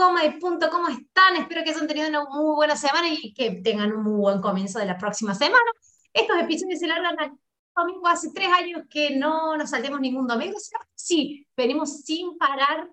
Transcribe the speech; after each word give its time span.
Coma 0.00 0.24
y 0.24 0.40
Punto. 0.40 0.70
¿Cómo 0.70 0.88
están? 0.88 1.36
Espero 1.36 1.62
que 1.62 1.70
hayan 1.72 1.86
tenido 1.86 2.08
una 2.08 2.24
muy 2.24 2.54
buena 2.54 2.74
semana 2.74 3.06
y 3.10 3.34
que 3.34 3.60
tengan 3.62 3.92
un 3.92 4.02
muy 4.02 4.18
buen 4.18 4.40
comienzo 4.40 4.78
de 4.78 4.86
la 4.86 4.96
próxima 4.96 5.34
semana. 5.34 5.70
Estos 6.14 6.38
episodios 6.38 6.80
se 6.80 6.86
largan 6.86 7.20
al 7.20 7.32
domingo. 7.76 8.08
Hace 8.08 8.30
tres 8.34 8.48
años 8.48 8.84
que 8.88 9.14
no 9.16 9.58
nos 9.58 9.68
saltemos 9.68 10.00
ningún 10.00 10.26
domingo. 10.26 10.56
Sí, 10.94 11.46
venimos 11.54 12.00
sin 12.00 12.38
parar 12.38 12.90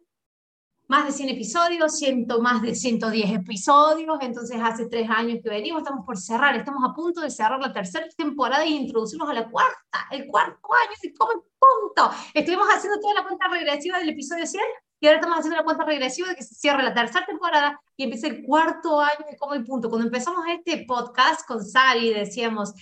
más 0.89 1.05
de 1.05 1.13
100 1.13 1.29
episodios, 1.29 1.97
ciento, 1.97 2.41
más 2.41 2.61
de 2.61 2.75
110 2.75 3.39
episodios, 3.39 4.17
entonces 4.21 4.57
hace 4.61 4.87
tres 4.87 5.09
años 5.09 5.39
que 5.43 5.49
venimos, 5.49 5.81
estamos 5.81 6.05
por 6.05 6.17
cerrar, 6.17 6.55
estamos 6.55 6.81
a 6.89 6.93
punto 6.93 7.19
de 7.19 7.29
cerrar 7.29 7.59
la 7.59 7.73
tercera 7.73 8.07
temporada 8.15 8.65
y 8.65 8.73
introducirnos 8.73 9.29
a 9.29 9.33
la 9.33 9.49
cuarta, 9.49 10.07
el 10.11 10.27
cuarto 10.27 10.73
año 10.73 10.95
de 11.03 11.13
Come 11.13 11.41
Punto. 11.59 12.15
Estuvimos 12.33 12.67
haciendo 12.69 13.01
toda 13.01 13.15
la 13.15 13.23
cuenta 13.23 13.49
regresiva 13.49 13.99
del 13.99 14.09
episodio 14.09 14.45
100 14.45 14.61
y 14.99 15.07
ahora 15.07 15.19
estamos 15.19 15.39
haciendo 15.39 15.57
la 15.57 15.63
cuenta 15.63 15.85
regresiva 15.85 16.29
de 16.29 16.35
que 16.35 16.43
se 16.43 16.55
cierre 16.55 16.81
la 16.83 16.93
tercera 16.93 17.25
temporada 17.25 17.79
y 17.95 18.03
empiece 18.03 18.27
el 18.27 18.43
cuarto 18.43 18.99
año 18.99 19.25
de 19.29 19.37
Come 19.37 19.63
Punto. 19.63 19.89
Cuando 19.89 20.07
empezamos 20.07 20.43
este 20.47 20.85
podcast 20.85 21.47
con 21.47 21.63
Sari 21.63 22.13
decíamos, 22.13 22.73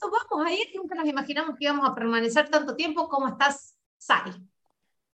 ¿cómo 0.00 0.16
vamos 0.30 0.46
a 0.46 0.52
ir? 0.52 0.68
Nunca 0.74 0.94
nos 0.94 1.06
imaginamos 1.06 1.56
que 1.56 1.64
íbamos 1.64 1.88
a 1.88 1.94
permanecer 1.94 2.48
tanto 2.48 2.76
tiempo. 2.76 3.08
¿Cómo 3.08 3.28
estás, 3.28 3.76
Sari? 3.98 4.30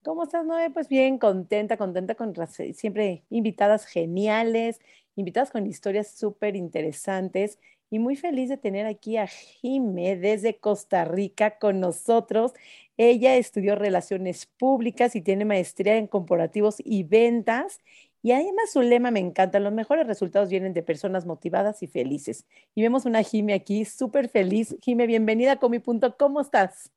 ¿Cómo 0.05 0.25
estás, 0.25 0.45
Noé? 0.45 0.71
Pues 0.71 0.89
bien, 0.89 1.19
contenta, 1.19 1.77
contenta 1.77 2.15
con 2.15 2.35
siempre 2.75 3.25
invitadas 3.31 3.87
geniales, 3.87 4.79
invitadas 5.17 5.51
con 5.51 5.67
historias 5.67 6.17
súper 6.17 6.57
interesantes 6.57 7.59
y 7.91 7.99
muy 7.99 8.17
feliz 8.17 8.49
de 8.49 8.57
tener 8.57 8.87
aquí 8.87 9.17
a 9.17 9.27
Jime 9.27 10.17
desde 10.17 10.59
Costa 10.59 11.05
Rica 11.05 11.59
con 11.59 11.81
nosotros. 11.81 12.53
Ella 12.97 13.37
estudió 13.37 13.77
relaciones 13.77 14.47
públicas 14.47 15.17
y 15.17 15.23
tiene 15.23 15.45
maestría 15.45 15.97
en 15.97 16.07
corporativos 16.07 16.77
y 16.79 17.05
ventas. 17.05 17.79
Y 18.23 18.33
además 18.33 18.73
su 18.73 18.83
lema 18.83 19.11
me 19.11 19.21
encanta, 19.21 19.61
los 19.61 19.73
mejores 19.73 20.07
resultados 20.07 20.49
vienen 20.49 20.73
de 20.73 20.83
personas 20.83 21.27
motivadas 21.27 21.83
y 21.83 21.87
felices. 21.87 22.45
Y 22.75 22.83
vemos 22.83 23.05
una 23.05 23.23
Jime 23.23 23.55
aquí 23.55 23.85
súper 23.85 24.29
feliz. 24.29 24.77
Jime, 24.83 25.07
bienvenida 25.07 25.59
a 25.61 25.69
mi 25.69 25.79
punto. 25.79 26.17
¿Cómo 26.17 26.41
estás? 26.41 26.96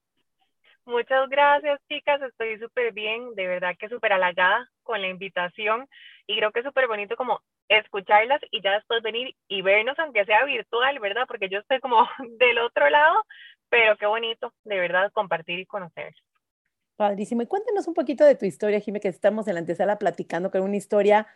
Muchas 0.90 1.30
gracias, 1.30 1.80
chicas. 1.88 2.20
Estoy 2.20 2.58
súper 2.58 2.92
bien, 2.94 3.36
de 3.36 3.46
verdad 3.46 3.76
que 3.78 3.90
súper 3.90 4.12
halagada 4.12 4.68
con 4.82 5.00
la 5.00 5.08
invitación 5.08 5.88
y 6.26 6.36
creo 6.36 6.52
que 6.52 6.62
es 6.62 6.66
súper 6.66 6.88
bonito 6.88 7.16
como 7.16 7.42
escucharlas 7.68 8.42
y 8.50 8.60
ya 8.64 8.72
después 8.72 9.04
venir 9.04 9.36
y 9.48 9.62
vernos, 9.62 10.00
aunque 10.00 10.26
sea 10.26 10.44
virtual, 10.46 10.98
¿verdad? 10.98 11.26
Porque 11.28 11.48
yo 11.48 11.60
estoy 11.60 11.80
como 11.80 12.08
del 12.40 12.58
otro 12.58 12.90
lado, 12.90 13.24
pero 13.70 13.98
qué 13.98 14.08
bonito, 14.08 14.52
de 14.64 14.80
verdad, 14.80 15.12
compartir 15.14 15.60
y 15.60 15.68
conocer. 15.68 16.12
Padrísimo. 16.96 17.44
Y 17.44 17.46
cuéntanos 17.46 17.88
un 17.88 17.94
poquito 17.94 18.26
de 18.26 18.34
tu 18.34 18.48
historia, 18.48 18.80
Jimé, 18.80 19.00
que 19.00 19.10
estamos 19.10 19.48
en 19.48 19.54
la 19.54 19.60
antesala 19.60 20.00
platicando 20.00 20.50
con 20.50 20.64
una 20.64 20.76
historia 20.76 21.28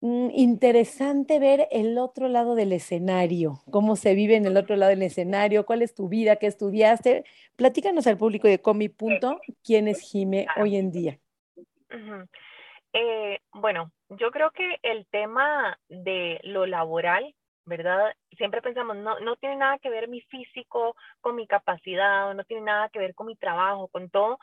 interesante 0.00 1.38
ver 1.38 1.68
el 1.70 1.98
otro 1.98 2.28
lado 2.28 2.54
del 2.54 2.72
escenario, 2.72 3.60
cómo 3.70 3.96
se 3.96 4.14
vive 4.14 4.36
en 4.36 4.46
el 4.46 4.56
otro 4.56 4.76
lado 4.76 4.90
del 4.90 5.02
escenario, 5.02 5.66
cuál 5.66 5.82
es 5.82 5.94
tu 5.94 6.08
vida, 6.08 6.36
qué 6.36 6.46
estudiaste. 6.46 7.24
Platícanos 7.56 8.06
al 8.06 8.16
público 8.16 8.46
de 8.46 8.60
Comi 8.60 8.88
Punto, 8.88 9.40
quién 9.64 9.88
es 9.88 10.00
Jime 10.00 10.46
hoy 10.56 10.76
en 10.76 10.92
día. 10.92 11.18
Eh, 12.92 13.40
bueno, 13.52 13.90
yo 14.08 14.30
creo 14.30 14.50
que 14.50 14.78
el 14.82 15.06
tema 15.06 15.78
de 15.88 16.40
lo 16.44 16.66
laboral, 16.66 17.34
¿verdad? 17.64 18.14
Siempre 18.36 18.62
pensamos, 18.62 18.96
no, 18.96 19.18
no 19.20 19.36
tiene 19.36 19.56
nada 19.56 19.78
que 19.78 19.90
ver 19.90 20.08
mi 20.08 20.20
físico 20.22 20.96
con 21.20 21.36
mi 21.36 21.46
capacidad, 21.46 22.32
no 22.34 22.44
tiene 22.44 22.62
nada 22.62 22.88
que 22.88 22.98
ver 22.98 23.14
con 23.14 23.26
mi 23.26 23.36
trabajo, 23.36 23.88
con 23.88 24.08
todo, 24.10 24.38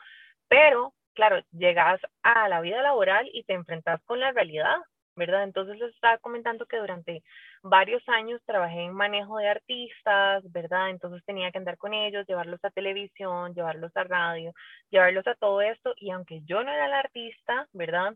pero 0.48 0.94
claro, 1.14 1.42
llegas 1.50 2.00
a 2.22 2.48
la 2.48 2.60
vida 2.60 2.82
laboral 2.82 3.28
y 3.32 3.42
te 3.44 3.54
enfrentas 3.54 4.00
con 4.04 4.20
la 4.20 4.32
realidad, 4.32 4.76
¿verdad? 5.16 5.44
Entonces 5.44 5.78
les 5.78 5.94
estaba 5.94 6.18
comentando 6.18 6.66
que 6.66 6.76
durante 6.78 7.22
varios 7.62 8.02
años 8.08 8.40
trabajé 8.44 8.82
en 8.82 8.94
manejo 8.94 9.38
de 9.38 9.48
artistas, 9.48 10.44
¿verdad? 10.52 10.90
Entonces 10.90 11.24
tenía 11.24 11.50
que 11.50 11.58
andar 11.58 11.78
con 11.78 11.94
ellos, 11.94 12.26
llevarlos 12.26 12.64
a 12.64 12.70
televisión, 12.70 13.54
llevarlos 13.54 13.96
a 13.96 14.04
radio, 14.04 14.52
llevarlos 14.90 15.26
a 15.26 15.34
todo 15.34 15.60
esto. 15.62 15.94
Y 15.96 16.10
aunque 16.10 16.42
yo 16.44 16.62
no 16.62 16.70
era 16.70 16.88
la 16.88 17.00
artista, 17.00 17.66
¿verdad? 17.72 18.14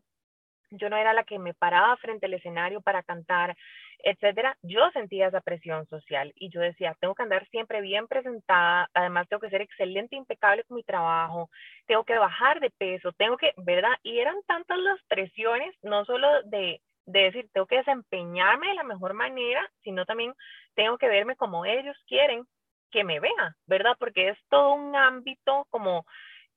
Yo 0.71 0.89
no 0.89 0.97
era 0.97 1.13
la 1.15 1.25
que 1.25 1.39
me 1.39 1.55
paraba 1.55 1.97
frente 1.97 2.27
al 2.27 2.35
escenario 2.35 2.81
para 2.81 3.03
cantar, 3.03 3.57
etcétera. 4.05 4.57
Yo 4.63 4.91
sentía 4.93 5.29
esa 5.29 5.41
presión 5.41 5.87
social 5.89 6.33
y 6.37 6.51
yo 6.51 6.61
decía, 6.61 6.97
tengo 7.01 7.15
que 7.15 7.23
andar 7.23 7.47
siempre 7.49 7.81
bien 7.81 8.07
presentada, 8.07 8.89
además 8.95 9.29
tengo 9.29 9.41
que 9.41 9.51
ser 9.51 9.63
excelente, 9.63 10.17
impecable 10.17 10.65
con 10.65 10.77
mi 10.77 10.85
trabajo, 10.85 11.51
tengo 11.87 12.05
que 12.05 12.19
bajar 12.19 12.61
de 12.61 12.71
peso, 12.71 13.13
tengo 13.13 13.37
que, 13.37 13.53
¿verdad? 13.57 13.93
Y 14.03 14.19
eran 14.19 14.37
tantas 14.47 14.79
las 14.79 15.03
presiones, 15.09 15.75
no 15.83 16.05
solo 16.05 16.29
de 16.45 16.81
de 17.13 17.21
decir, 17.25 17.49
tengo 17.53 17.67
que 17.67 17.77
desempeñarme 17.79 18.69
de 18.69 18.75
la 18.75 18.85
mejor 18.85 19.15
manera, 19.15 19.69
sino 19.83 20.05
también 20.07 20.35
tengo 20.75 20.99
que 20.99 21.09
verme 21.09 21.37
como 21.37 21.65
ellos 21.65 21.97
quieren 22.07 22.45
que 22.91 23.05
me 23.05 23.21
vean, 23.21 23.55
¿verdad? 23.67 23.97
Porque 23.99 24.31
es 24.31 24.39
todo 24.49 24.75
un 24.75 24.97
ámbito 24.97 25.67
como 25.71 26.05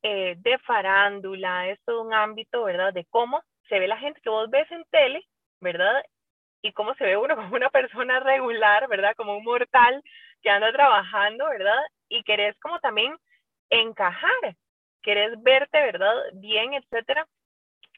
eh, 0.04 0.36
de 0.40 0.58
farándula, 0.60 1.70
es 1.70 1.80
todo 1.86 2.02
un 2.04 2.14
ámbito, 2.14 2.64
¿verdad? 2.64 2.94
De 2.94 3.06
cómo 3.06 3.42
se 3.70 3.80
ve 3.80 3.88
la 3.88 3.98
gente 3.98 4.22
que 4.22 4.30
vos 4.30 4.50
ves 4.50 4.70
en 4.72 4.84
tele, 4.92 5.24
¿verdad? 5.62 6.04
Y 6.62 6.74
cómo 6.74 6.96
se 6.96 7.06
ve 7.06 7.18
uno 7.18 7.36
como 7.38 7.56
una 7.56 7.70
persona 7.70 8.20
regular, 8.20 8.88
¿verdad? 8.88 9.16
Como 9.16 9.38
un 9.38 9.44
mortal 9.44 10.02
que 10.42 10.50
anda 10.50 10.72
trabajando, 10.72 11.46
¿verdad? 11.50 11.80
Y 12.10 12.24
querés 12.24 12.58
como 12.60 12.80
también 12.80 13.16
encajar, 13.70 14.56
querés 15.02 15.42
verte, 15.42 15.80
¿verdad? 15.80 16.14
Bien, 16.34 16.74
etcétera. 16.74 17.28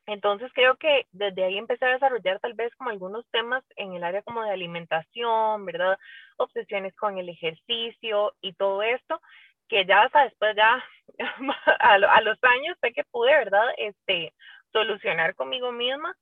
Entonces 0.08 0.52
creo 0.54 0.76
que 0.76 1.08
desde 1.12 1.44
ahí 1.44 1.58
empecé 1.58 1.86
a 1.86 1.94
desarrollar 1.94 2.40
tal 2.40 2.54
vez 2.54 2.74
como 2.76 2.92
algunos 2.92 3.26
temas 3.32 3.64
en 3.76 3.94
el 3.94 4.04
área 4.04 4.22
como 4.22 4.44
de 4.44 4.52
alimentación, 4.52 5.66
¿verdad? 5.66 5.98
Obsesiones 6.38 6.96
con 6.96 7.18
el 7.18 7.30
ejercicio 7.30 8.34
y 8.42 8.54
todo 8.54 8.84
esto, 8.84 9.20
que 9.68 9.86
ya 9.86 10.04
hasta 10.04 10.26
después 10.26 10.56
ya 10.56 10.84
a, 11.80 12.22
los 12.22 12.38
años 12.44 12.78
sé 12.82 12.94
que 12.94 13.04
pude, 13.06 13.32
¿verdad? 13.32 13.66
Este, 13.78 14.34
solucionar 14.72 15.34
conmigo 15.36 15.72
misma, 15.72 16.16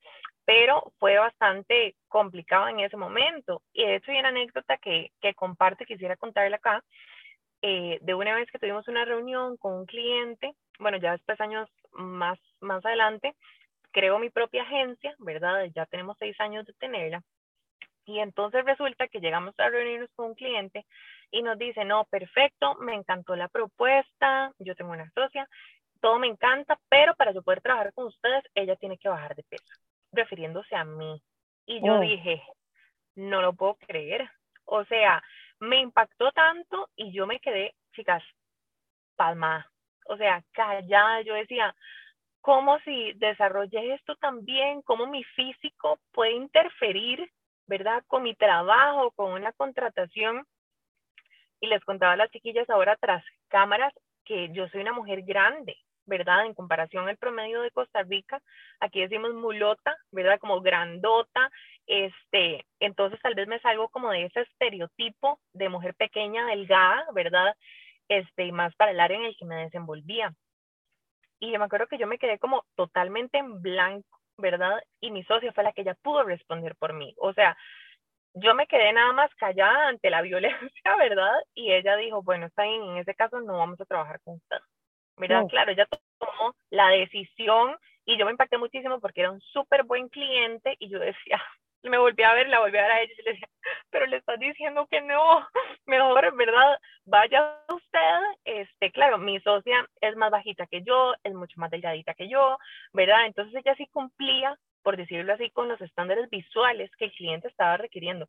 pero 0.46 0.94
fue 1.00 1.18
bastante 1.18 1.96
complicado 2.08 2.70
en 2.70 2.80
ese 2.80 2.96
momento. 2.96 3.62
Y 3.74 3.86
de 3.86 3.96
hecho 3.96 4.12
hay 4.12 4.20
una 4.20 4.30
anécdota 4.30 4.78
que, 4.78 5.12
que 5.22 5.34
comparte, 5.34 5.86
quisiera 5.86 6.16
contarle 6.16 6.56
acá, 6.56 6.82
eh, 7.62 7.98
de 8.02 8.14
una 8.14 8.36
vez 8.36 8.50
que 8.52 8.60
tuvimos 8.60 8.88
una 8.88 9.06
reunión 9.06 9.58
con 9.58 9.74
un 9.74 9.86
cliente, 9.86 10.54
bueno, 10.80 10.98
ya 10.98 11.14
después 11.14 11.40
años 11.40 11.70
más, 11.94 12.38
más 12.60 12.86
adelante, 12.86 13.36
creo 13.94 14.20
mi 14.20 14.30
propia 14.30 14.64
agencia, 14.64 15.16
¿verdad? 15.20 15.66
Ya 15.74 15.86
tenemos 15.86 16.18
seis 16.20 16.38
años 16.42 16.66
de 16.66 16.74
tenerla. 16.74 17.24
Y 18.06 18.20
entonces 18.20 18.66
resulta 18.66 19.08
que 19.08 19.22
llegamos 19.22 19.58
a 19.58 19.70
reunirnos 19.70 20.10
con 20.16 20.28
un 20.28 20.36
cliente 20.36 20.86
y 21.32 21.42
nos 21.42 21.58
dice, 21.58 21.86
no, 21.86 22.04
perfecto, 22.06 22.76
me 22.76 22.94
encantó 22.96 23.36
la 23.38 23.48
propuesta, 23.48 24.52
yo 24.60 24.76
tengo 24.76 24.92
una 24.92 25.10
socia, 25.12 25.48
todo 26.02 26.20
me 26.20 26.28
encanta, 26.28 26.78
pero 26.90 27.16
para 27.16 27.32
yo 27.32 27.42
poder 27.42 27.62
trabajar 27.62 27.94
con 27.94 28.08
ustedes, 28.08 28.44
ella 28.56 28.76
tiene 28.76 28.98
que 28.98 29.08
bajar 29.08 29.36
de 29.36 29.44
peso, 29.44 29.74
refiriéndose 30.12 30.76
a 30.76 30.84
mí. 30.84 31.22
Y 31.66 31.86
yo 31.86 31.96
oh. 31.96 32.00
dije, 32.02 32.44
no 33.16 33.42
lo 33.42 33.54
puedo 33.54 33.76
creer. 33.76 34.30
O 34.66 34.84
sea, 34.84 35.24
me 35.60 35.80
impactó 35.80 36.32
tanto 36.34 36.90
y 36.98 37.14
yo 37.14 37.26
me 37.26 37.40
quedé, 37.40 37.74
chicas, 37.94 38.22
palmada. 39.16 39.72
O 40.08 40.18
sea, 40.18 40.44
callada, 40.52 41.22
yo 41.22 41.36
decía, 41.36 41.74
cómo 42.44 42.78
si 42.80 43.14
desarrollé 43.14 43.94
esto 43.94 44.18
también, 44.18 44.82
cómo 44.82 45.08
mi 45.08 45.24
físico 45.24 45.98
puede 46.12 46.34
interferir, 46.34 47.32
¿verdad? 47.68 48.04
Con 48.06 48.24
mi 48.24 48.36
trabajo, 48.36 49.12
con 49.12 49.32
una 49.32 49.54
contratación. 49.54 50.46
Y 51.62 51.68
les 51.68 51.82
contaba 51.86 52.12
a 52.12 52.18
las 52.18 52.30
chiquillas 52.32 52.70
ahora 52.70 52.98
tras 52.98 53.24
cámaras 53.48 53.94
que 54.26 54.52
yo 54.52 54.68
soy 54.68 54.82
una 54.82 54.92
mujer 54.92 55.22
grande, 55.22 55.78
¿verdad? 56.06 56.46
En 56.46 56.54
comparación 56.54 57.08
al 57.08 57.16
promedio 57.16 57.62
de 57.62 57.72
Costa 57.72 58.04
Rica, 58.04 58.42
aquí 58.82 59.00
decimos 59.00 59.34
mulota, 59.34 59.96
¿verdad? 60.12 60.38
Como 60.38 60.60
grandota, 60.60 61.50
este, 61.88 62.66
entonces 62.82 63.22
tal 63.22 63.36
vez 63.36 63.48
me 63.48 63.62
salgo 63.62 63.88
como 63.88 64.12
de 64.12 64.26
ese 64.26 64.42
estereotipo 64.42 65.40
de 65.54 65.70
mujer 65.70 65.96
pequeña, 65.96 66.46
delgada, 66.48 67.06
¿verdad? 67.14 67.56
Este, 68.10 68.44
y 68.44 68.52
más 68.52 68.76
para 68.76 68.92
el 68.92 69.00
área 69.00 69.18
en 69.18 69.24
el 69.24 69.38
que 69.38 69.46
me 69.46 69.64
desenvolvía 69.64 70.34
y 71.44 71.52
yo 71.52 71.60
me 71.60 71.66
acuerdo 71.66 71.88
que 71.88 71.98
yo 71.98 72.08
me 72.08 72.18
quedé 72.18 72.40
como 72.40 72.64
totalmente 72.76 73.38
en 73.38 73.62
blanco, 73.62 74.18
¿verdad? 74.38 74.82
Y 75.02 75.12
mi 75.12 75.26
socia 75.26 75.52
fue 75.52 75.66
la 75.66 75.74
que 75.74 75.84
ya 75.84 75.94
pudo 75.96 76.24
responder 76.24 76.74
por 76.78 76.94
mí. 76.94 77.14
O 77.18 77.34
sea, 77.34 77.58
yo 78.34 78.56
me 78.56 78.66
quedé 78.66 78.94
nada 78.94 79.12
más 79.12 79.30
callada 79.36 79.90
ante 79.90 80.10
la 80.10 80.22
violencia, 80.72 80.96
¿verdad? 80.98 81.34
Y 81.54 81.74
ella 81.74 81.98
dijo, 81.98 82.24
bueno, 82.24 82.46
está 82.46 82.64
bien, 82.64 82.84
en 82.84 82.98
ese 82.98 83.14
caso 83.14 83.42
no 83.42 83.58
vamos 83.58 83.80
a 83.82 83.86
trabajar 83.86 84.22
con 84.22 84.36
usted. 84.36 84.56
¿Verdad? 85.18 85.44
Claro, 85.50 85.74
ella 85.74 85.86
tomó 86.18 86.56
la 86.70 86.88
decisión 86.88 87.76
y 88.06 88.18
yo 88.18 88.26
me 88.26 88.32
impacté 88.32 88.58
muchísimo 88.58 89.02
porque 89.02 89.20
era 89.20 89.32
un 89.32 89.42
súper 89.42 89.84
buen 89.84 90.08
cliente 90.08 90.78
y 90.80 90.88
yo 90.88 90.98
decía, 90.98 91.44
me 91.84 91.98
volví 91.98 92.24
a 92.24 92.34
ver, 92.34 92.48
la 92.48 92.60
volví 92.60 92.78
a 92.78 92.84
ver 92.84 92.92
a 92.92 93.02
ella 93.02 93.14
y 93.18 93.22
le 93.24 93.32
decía, 93.32 93.48
pero 93.90 94.06
le 94.06 94.18
estás 94.18 94.40
diciendo 94.40 94.88
que 94.90 95.02
no, 95.02 95.48
mejor, 95.86 96.36
¿verdad? 96.36 96.80
Vaya 97.06 97.60
usted, 97.70 98.20
este, 98.46 98.92
claro, 98.92 99.18
mi 99.18 99.40
socia 99.42 99.88
es 100.02 100.16
más 100.16 100.32
bajita 100.32 100.68
que 100.68 100.82
yo, 100.84 101.14
es 101.24 101.34
mucho 101.34 101.60
más 101.60 101.72
delgadita 101.72 102.14
que 102.14 102.30
yo, 102.30 102.58
¿verdad? 102.94 103.26
Entonces 103.26 103.56
ella 103.56 103.76
sí 103.76 103.88
cumplía, 103.88 104.58
por 104.82 104.98
decirlo 104.98 105.34
así, 105.34 105.50
con 105.52 105.68
los 105.68 105.82
estándares 105.82 106.30
visuales 106.30 106.92
que 106.98 107.06
el 107.06 107.12
cliente 107.12 107.48
estaba 107.48 107.78
requiriendo. 107.78 108.28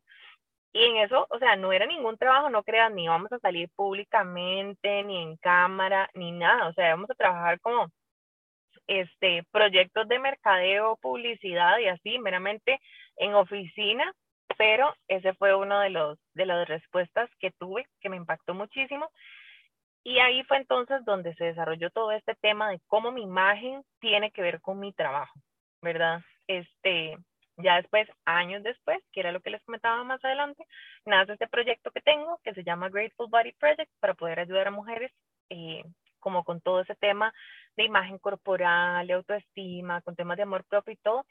Y 0.73 0.83
en 0.83 0.97
eso, 0.97 1.25
o 1.29 1.39
sea, 1.39 1.55
no 1.55 1.71
era 1.71 1.85
ningún 1.85 2.17
trabajo, 2.17 2.49
no 2.49 2.63
crean, 2.63 2.95
ni 2.95 3.07
vamos 3.07 3.31
a 3.31 3.39
salir 3.39 3.69
públicamente, 3.75 5.03
ni 5.03 5.21
en 5.23 5.37
cámara, 5.37 6.09
ni 6.13 6.33
nada, 6.33 6.67
o 6.67 6.73
sea, 6.73 6.89
vamos 6.89 7.09
a 7.09 7.15
trabajar 7.15 7.61
como 7.61 7.89
este, 8.87 9.43
proyectos 9.51 10.07
de 10.07 10.19
mercadeo, 10.19 10.97
publicidad 10.97 11.79
y 11.79 11.87
así, 11.87 12.19
meramente 12.19 12.79
en 13.17 13.33
oficina, 13.33 14.13
pero 14.57 14.93
ese 15.07 15.33
fue 15.33 15.55
uno 15.55 15.79
de 15.79 15.89
los 15.89 16.19
de 16.33 16.45
las 16.45 16.67
respuestas 16.67 17.29
que 17.39 17.51
tuve 17.51 17.87
que 17.99 18.09
me 18.09 18.17
impactó 18.17 18.53
muchísimo. 18.53 19.09
Y 20.03 20.19
ahí 20.19 20.43
fue 20.43 20.57
entonces 20.57 21.03
donde 21.03 21.33
se 21.35 21.45
desarrolló 21.45 21.89
todo 21.89 22.11
este 22.11 22.35
tema 22.35 22.69
de 22.69 22.79
cómo 22.87 23.11
mi 23.11 23.23
imagen 23.23 23.83
tiene 23.99 24.31
que 24.31 24.43
ver 24.43 24.61
con 24.61 24.79
mi 24.79 24.93
trabajo, 24.93 25.33
¿verdad? 25.81 26.21
Este, 26.47 27.17
ya 27.57 27.77
después, 27.77 28.07
años 28.25 28.61
después, 28.63 28.99
que 29.11 29.21
era 29.21 29.31
lo 29.31 29.41
que 29.41 29.49
les 29.49 29.63
comentaba 29.63 30.03
más 30.03 30.23
adelante, 30.23 30.63
nace 31.05 31.33
este 31.33 31.47
proyecto 31.47 31.89
que 31.91 32.01
tengo 32.01 32.39
que 32.43 32.53
se 32.53 32.63
llama 32.63 32.89
Grateful 32.89 33.29
Body 33.29 33.53
Project 33.53 33.91
para 33.99 34.13
poder 34.13 34.39
ayudar 34.39 34.67
a 34.67 34.71
mujeres 34.71 35.11
eh, 35.49 35.83
como 36.25 36.43
con 36.43 36.59
todo 36.59 36.81
ese 36.81 36.95
tema 36.95 37.31
de 37.77 37.85
imagen 37.85 38.17
corporal, 38.17 39.05
de 39.05 39.13
autoestima, 39.13 40.01
con 40.01 40.15
temas 40.15 40.37
de 40.37 40.43
amor 40.43 40.63
propio 40.63 40.93
y 40.93 40.97
todo. 40.97 41.23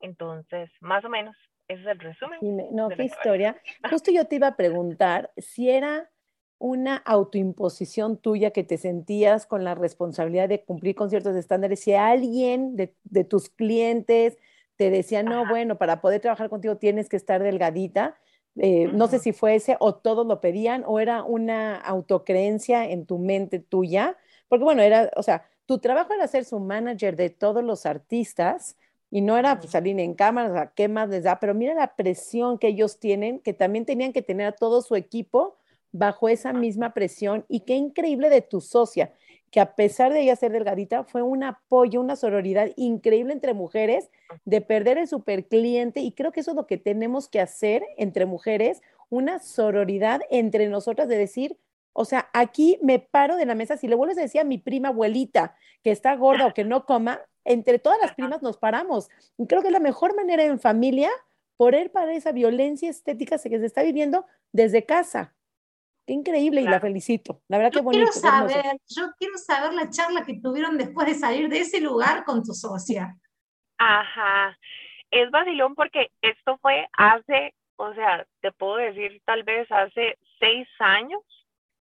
Entonces, 0.00 0.68
más 0.82 1.02
o 1.06 1.08
menos, 1.08 1.34
ese 1.68 1.80
es 1.80 1.86
el 1.86 1.98
resumen. 1.98 2.38
No, 2.70 2.90
qué 2.90 3.04
historia. 3.04 3.56
Justo 3.88 4.12
yo 4.12 4.26
te 4.26 4.36
iba 4.36 4.48
a 4.48 4.56
preguntar 4.56 5.30
si 5.38 5.70
era 5.70 6.10
una 6.58 6.98
autoimposición 6.98 8.18
tuya 8.18 8.50
que 8.50 8.62
te 8.62 8.76
sentías 8.76 9.46
con 9.46 9.64
la 9.64 9.74
responsabilidad 9.74 10.50
de 10.50 10.62
cumplir 10.62 10.94
con 10.94 11.08
ciertos 11.08 11.34
estándares, 11.34 11.80
si 11.80 11.94
alguien 11.94 12.76
de, 12.76 12.94
de 13.04 13.24
tus 13.24 13.48
clientes 13.48 14.36
te 14.76 14.90
decía, 14.90 15.22
no, 15.22 15.48
bueno, 15.48 15.78
para 15.78 16.02
poder 16.02 16.20
trabajar 16.20 16.50
contigo 16.50 16.76
tienes 16.76 17.08
que 17.08 17.16
estar 17.16 17.42
delgadita, 17.42 18.18
eh, 18.56 18.90
no 18.92 19.06
sé 19.06 19.18
si 19.18 19.32
fue 19.32 19.54
ese 19.54 19.78
o 19.80 19.94
todos 19.94 20.26
lo 20.26 20.42
pedían 20.42 20.84
o 20.86 21.00
era 21.00 21.22
una 21.22 21.76
autocreencia 21.76 22.84
en 22.84 23.06
tu 23.06 23.18
mente 23.18 23.60
tuya, 23.60 24.18
porque 24.52 24.64
bueno, 24.64 24.82
era, 24.82 25.10
o 25.16 25.22
sea, 25.22 25.48
tu 25.64 25.78
trabajo 25.78 26.12
era 26.12 26.26
ser 26.26 26.44
su 26.44 26.60
manager 26.60 27.16
de 27.16 27.30
todos 27.30 27.64
los 27.64 27.86
artistas 27.86 28.76
y 29.10 29.22
no 29.22 29.38
era 29.38 29.58
pues, 29.58 29.70
salir 29.70 29.98
en 29.98 30.12
cámara, 30.12 30.50
o 30.50 30.52
sea, 30.52 30.72
qué 30.76 30.88
más 30.88 31.08
les 31.08 31.22
da, 31.22 31.40
pero 31.40 31.54
mira 31.54 31.72
la 31.72 31.96
presión 31.96 32.58
que 32.58 32.68
ellos 32.68 32.98
tienen, 32.98 33.38
que 33.38 33.54
también 33.54 33.86
tenían 33.86 34.12
que 34.12 34.20
tener 34.20 34.48
a 34.48 34.52
todo 34.52 34.82
su 34.82 34.94
equipo 34.94 35.56
bajo 35.90 36.28
esa 36.28 36.52
misma 36.52 36.92
presión 36.92 37.46
y 37.48 37.60
qué 37.60 37.76
increíble 37.76 38.28
de 38.28 38.42
tu 38.42 38.60
socia, 38.60 39.14
que 39.50 39.58
a 39.58 39.74
pesar 39.74 40.12
de 40.12 40.20
ella 40.20 40.36
ser 40.36 40.52
delgadita, 40.52 41.04
fue 41.04 41.22
un 41.22 41.44
apoyo, 41.44 42.02
una 42.02 42.16
sororidad 42.16 42.72
increíble 42.76 43.32
entre 43.32 43.54
mujeres 43.54 44.10
de 44.44 44.60
perder 44.60 44.98
el 44.98 45.08
super 45.08 45.46
cliente 45.46 46.00
y 46.00 46.12
creo 46.12 46.30
que 46.30 46.40
eso 46.40 46.50
es 46.50 46.56
lo 46.58 46.66
que 46.66 46.76
tenemos 46.76 47.26
que 47.26 47.40
hacer 47.40 47.86
entre 47.96 48.26
mujeres, 48.26 48.82
una 49.08 49.38
sororidad 49.38 50.20
entre 50.28 50.68
nosotras 50.68 51.08
de 51.08 51.16
decir, 51.16 51.56
o 51.92 52.04
sea, 52.04 52.30
aquí 52.32 52.78
me 52.82 52.98
paro 52.98 53.36
de 53.36 53.46
la 53.46 53.54
mesa, 53.54 53.76
si 53.76 53.86
le 53.86 53.94
vuelves 53.94 54.18
a 54.18 54.22
decir 54.22 54.40
a 54.40 54.44
mi 54.44 54.58
prima 54.58 54.88
abuelita 54.88 55.54
que 55.82 55.90
está 55.90 56.14
gorda 56.16 56.46
o 56.46 56.54
que 56.54 56.64
no 56.64 56.86
coma, 56.86 57.20
entre 57.44 57.78
todas 57.78 57.98
las 58.00 58.14
primas 58.14 58.42
nos 58.42 58.56
paramos. 58.56 59.10
Y 59.36 59.46
creo 59.46 59.62
que 59.62 59.68
es 59.68 59.72
la 59.72 59.80
mejor 59.80 60.14
manera 60.16 60.44
en 60.44 60.58
familia 60.58 61.10
poder 61.56 61.92
parar 61.92 62.10
esa 62.10 62.32
violencia 62.32 62.88
estética 62.88 63.36
que 63.36 63.58
se 63.58 63.66
está 63.66 63.82
viviendo 63.82 64.26
desde 64.52 64.86
casa. 64.86 65.34
Qué 66.06 66.14
increíble 66.14 66.62
y 66.62 66.64
la 66.64 66.80
felicito. 66.80 67.42
La 67.48 67.58
verdad 67.58 67.72
que 67.72 67.80
bonito. 67.80 68.10
Quiero 68.10 68.12
saber, 68.12 68.64
yo 68.88 69.12
quiero 69.18 69.38
saber 69.38 69.72
la 69.74 69.88
charla 69.88 70.24
que 70.24 70.40
tuvieron 70.40 70.76
después 70.76 71.06
de 71.06 71.14
salir 71.14 71.48
de 71.48 71.60
ese 71.60 71.80
lugar 71.80 72.24
con 72.24 72.42
tu 72.42 72.54
socia. 72.54 73.16
Ajá. 73.78 74.58
Es 75.10 75.30
vacilón 75.30 75.74
porque 75.74 76.10
esto 76.22 76.58
fue 76.58 76.88
hace, 76.94 77.54
o 77.76 77.94
sea, 77.94 78.26
te 78.40 78.50
puedo 78.50 78.76
decir 78.76 79.20
tal 79.24 79.44
vez 79.44 79.70
hace 79.70 80.18
seis 80.40 80.66
años 80.80 81.20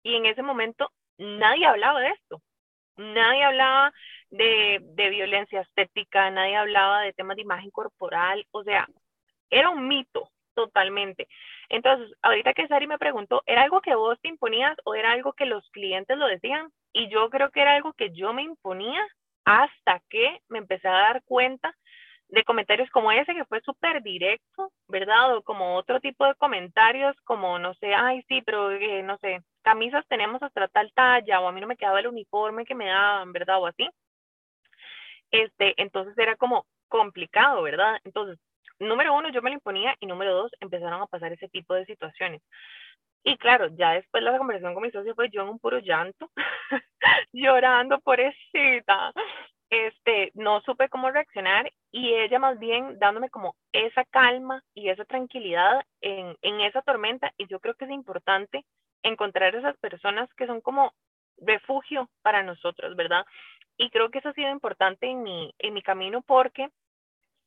y 0.03 0.15
en 0.17 0.27
ese 0.27 0.43
momento 0.43 0.91
nadie 1.19 1.67
hablaba 1.67 2.01
de 2.01 2.09
esto. 2.11 2.43
Nadie 2.97 3.45
hablaba 3.45 3.93
de, 4.31 4.81
de 4.83 5.11
violencia 5.11 5.63
estética, 5.63 6.31
nadie 6.31 6.57
hablaba 6.57 7.03
de 7.03 7.13
temas 7.15 7.37
de 7.37 7.43
imagen 7.43 7.71
corporal, 7.71 8.47
o 8.53 8.63
sea, 8.65 8.87
era 9.51 9.71
un 9.71 9.89
mito 9.89 10.31
totalmente. 10.55 11.29
Entonces, 11.69 12.13
ahorita 12.23 12.53
que 12.55 12.69
Sari 12.69 12.87
me 12.87 12.99
preguntó, 12.99 13.43
¿era 13.47 13.63
algo 13.63 13.81
que 13.81 13.95
vos 13.95 14.19
te 14.21 14.29
imponías 14.29 14.77
o 14.85 14.95
era 14.95 15.13
algo 15.13 15.33
que 15.33 15.47
los 15.47 15.69
clientes 15.71 16.17
lo 16.19 16.27
decían? 16.27 16.71
Y 16.93 17.09
yo 17.09 17.31
creo 17.31 17.51
que 17.51 17.63
era 17.63 17.75
algo 17.75 17.93
que 17.95 18.11
yo 18.13 18.33
me 18.33 18.43
imponía 18.43 19.01
hasta 19.45 20.01
que 20.11 20.41
me 20.49 20.59
empecé 20.59 20.89
a 20.89 20.93
dar 20.93 21.23
cuenta 21.25 21.75
de 22.29 22.45
comentarios 22.45 22.91
como 22.91 23.13
ese 23.13 23.35
que 23.35 23.45
fue 23.47 23.61
súper 23.63 24.03
directo, 24.03 24.73
¿verdad? 24.89 25.37
O 25.37 25.43
como 25.43 25.77
otro 25.77 26.01
tipo 26.01 26.25
de 26.27 26.35
comentarios 26.37 27.17
como, 27.25 27.59
no 27.59 27.75
sé, 27.75 27.95
ay, 27.95 28.23
sí, 28.29 28.43
pero 28.43 28.71
eh, 28.71 29.03
no 29.03 29.19
sé, 29.19 29.41
camisas 29.63 30.07
tenemos 30.09 30.43
hasta 30.43 30.69
tal 30.69 30.93
talla 30.93 31.41
o 31.41 31.49
a 31.49 31.53
mí 31.53 31.61
no 31.61 31.67
me 31.67 31.77
quedaba 31.77 32.01
el 32.01 32.09
uniforme 32.09 32.65
que 32.65 32.75
me 32.75 32.87
daban, 32.89 33.33
¿verdad? 33.33 33.61
O 33.61 33.67
así. 33.67 33.89
Este, 35.31 35.75
entonces 35.81 36.17
era 36.19 36.37
como 36.37 36.67
complicado, 36.89 37.63
¿verdad? 37.63 37.99
Entonces, 38.05 38.39
número 38.79 39.15
uno, 39.15 39.31
yo 39.31 39.43
me 39.43 39.51
lo 39.51 39.55
imponía 39.55 39.95
y 40.01 40.07
número 40.07 40.35
dos, 40.35 40.53
empezaron 40.61 41.03
a 41.03 41.07
pasar 41.07 41.33
ese 41.33 41.49
tipo 41.49 41.75
de 41.75 41.87
situaciones. 41.87 42.43
Y 43.23 43.37
claro, 43.37 43.69
ya 43.77 43.93
después 43.93 44.23
la 44.23 44.37
conversación 44.39 44.75
con 44.75 44.83
mi 44.83 44.91
socio 44.91 45.15
fue 45.15 45.29
yo 45.31 45.43
en 45.43 45.49
un 45.51 45.59
puro 45.59 45.79
llanto, 45.79 46.31
llorando, 47.33 48.01
pobrecita. 48.01 49.13
Este, 49.71 50.33
no 50.35 50.61
supe 50.63 50.89
cómo 50.89 51.11
reaccionar 51.13 51.71
y 51.93 52.13
ella 52.15 52.41
más 52.41 52.59
bien 52.59 52.99
dándome 52.99 53.31
como 53.31 53.55
esa 53.73 54.05
calma 54.05 54.65
y 54.75 54.89
esa 54.89 55.05
tranquilidad 55.05 55.83
en, 56.01 56.37
en 56.43 56.61
esa 56.63 56.83
tormenta. 56.83 57.33
Y 57.37 57.47
yo 57.47 57.61
creo 57.61 57.75
que 57.75 57.85
es 57.85 57.91
importante 57.91 58.65
encontrar 59.03 59.55
esas 59.55 59.77
personas 59.79 60.33
que 60.35 60.47
son 60.47 60.61
como 60.61 60.93
refugio 61.39 62.09
para 62.23 62.43
nosotros, 62.43 62.97
¿verdad? 62.97 63.25
Y 63.77 63.91
creo 63.91 64.11
que 64.11 64.19
eso 64.19 64.29
ha 64.29 64.35
sido 64.35 64.51
importante 64.51 65.07
en 65.07 65.23
mi, 65.23 65.55
en 65.59 65.75
mi 65.75 65.83
camino 65.83 66.23
porque 66.23 66.69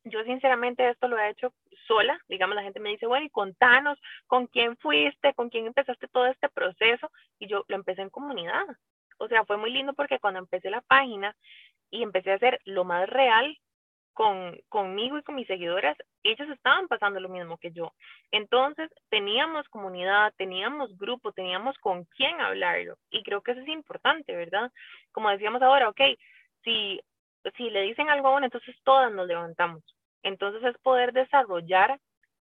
yo 0.06 0.24
sinceramente 0.24 0.90
esto 0.90 1.08
lo 1.08 1.18
he 1.18 1.30
hecho 1.30 1.54
sola, 1.88 2.20
digamos, 2.28 2.56
la 2.56 2.64
gente 2.64 2.80
me 2.80 2.90
dice, 2.90 3.06
bueno, 3.08 3.26
y 3.26 3.30
contanos 3.30 4.00
con 4.28 4.48
quién 4.48 4.78
fuiste, 4.78 5.34
con 5.34 5.50
quién 5.50 5.66
empezaste 5.66 6.08
todo 6.08 6.26
este 6.28 6.50
proceso, 6.50 7.12
y 7.40 7.48
yo 7.48 7.64
lo 7.68 7.76
empecé 7.76 8.02
en 8.02 8.10
comunidad. 8.10 8.66
O 9.18 9.28
sea, 9.28 9.46
fue 9.46 9.58
muy 9.58 9.72
lindo 9.72 9.94
porque 9.94 10.20
cuando 10.20 10.40
empecé 10.40 10.70
la 10.70 10.82
página 10.82 11.36
y 11.90 12.04
empecé 12.04 12.32
a 12.32 12.36
hacer 12.36 12.60
lo 12.66 12.84
más 12.84 13.08
real 13.10 13.58
con, 14.14 14.58
conmigo 14.70 15.18
y 15.18 15.24
con 15.24 15.36
mis 15.36 15.48
seguidoras, 15.48 15.98
ellos 16.24 16.48
estaban 16.50 16.88
pasando 16.88 17.20
lo 17.20 17.30
mismo 17.30 17.58
que 17.58 17.72
yo. 17.72 17.94
Entonces, 18.32 18.90
teníamos 19.10 19.68
comunidad, 19.70 20.34
teníamos 20.38 20.98
grupo, 20.98 21.32
teníamos 21.32 21.78
con 21.80 22.06
quién 22.06 22.40
hablarlo. 22.40 22.98
Y 23.10 23.24
creo 23.24 23.42
que 23.42 23.52
eso 23.52 23.62
es 23.62 23.68
importante, 23.68 24.36
¿verdad? 24.36 24.72
Como 25.12 25.30
decíamos 25.30 25.62
ahora, 25.62 25.90
ok, 25.90 26.02
si, 26.64 27.02
si 27.58 27.70
le 27.70 27.82
dicen 27.82 28.10
algo 28.10 28.30
a 28.30 28.36
uno, 28.36 28.46
entonces 28.46 28.76
todas 28.84 29.12
nos 29.12 29.28
levantamos. 29.28 29.84
Entonces 30.22 30.64
es 30.64 30.78
poder 30.82 31.12
desarrollar 31.12 32.00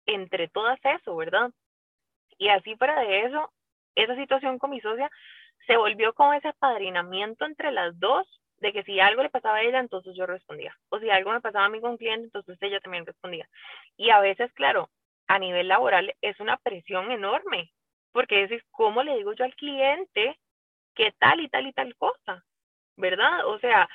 entre 0.07 0.49
todas 0.49 0.79
eso, 0.85 1.17
¿verdad? 1.17 1.51
Y 2.39 2.49
así 2.49 2.77
fuera 2.77 3.01
de 3.01 3.25
eso, 3.25 3.53
esa 3.95 4.15
situación 4.17 4.59
con 4.59 4.71
mi 4.71 4.81
socia 4.81 5.11
se 5.67 5.77
volvió 5.77 6.13
como 6.15 6.33
ese 6.35 6.49
apadrinamiento 6.49 7.45
entre 7.45 7.71
las 7.71 7.99
dos 7.99 8.27
de 8.61 8.73
que 8.73 8.83
si 8.85 9.01
algo 9.01 9.23
le 9.23 9.31
pasaba 9.31 9.57
a 9.57 9.63
ella, 9.63 9.81
entonces 9.81 10.15
yo 10.17 10.27
respondía. 10.27 10.77
O 10.91 10.99
si 10.99 11.11
algo 11.11 11.33
me 11.33 11.41
pasaba 11.41 11.65
a 11.65 11.69
mí 11.69 11.81
con 11.81 11.93
un 11.93 11.97
cliente, 11.97 12.27
entonces 12.27 12.59
ella 12.61 12.81
también 12.81 13.07
respondía. 13.07 13.49
Y 13.97 14.11
a 14.11 14.21
veces, 14.21 14.53
claro, 14.53 14.91
a 15.27 15.39
nivel 15.39 15.69
laboral 15.69 16.15
es 16.21 16.39
una 16.41 16.57
presión 16.59 17.11
enorme, 17.11 17.73
porque 18.13 18.45
es 18.45 18.63
¿cómo 18.71 19.03
le 19.03 19.17
digo 19.17 19.33
yo 19.33 19.45
al 19.45 19.55
cliente 19.55 20.39
qué 20.95 21.13
tal 21.19 21.41
y 21.41 21.49
tal 21.49 21.67
y 21.67 21.73
tal 21.73 21.97
cosa? 21.97 22.45
¿Verdad? 22.97 23.47
O 23.47 23.59
sea, 23.61 23.89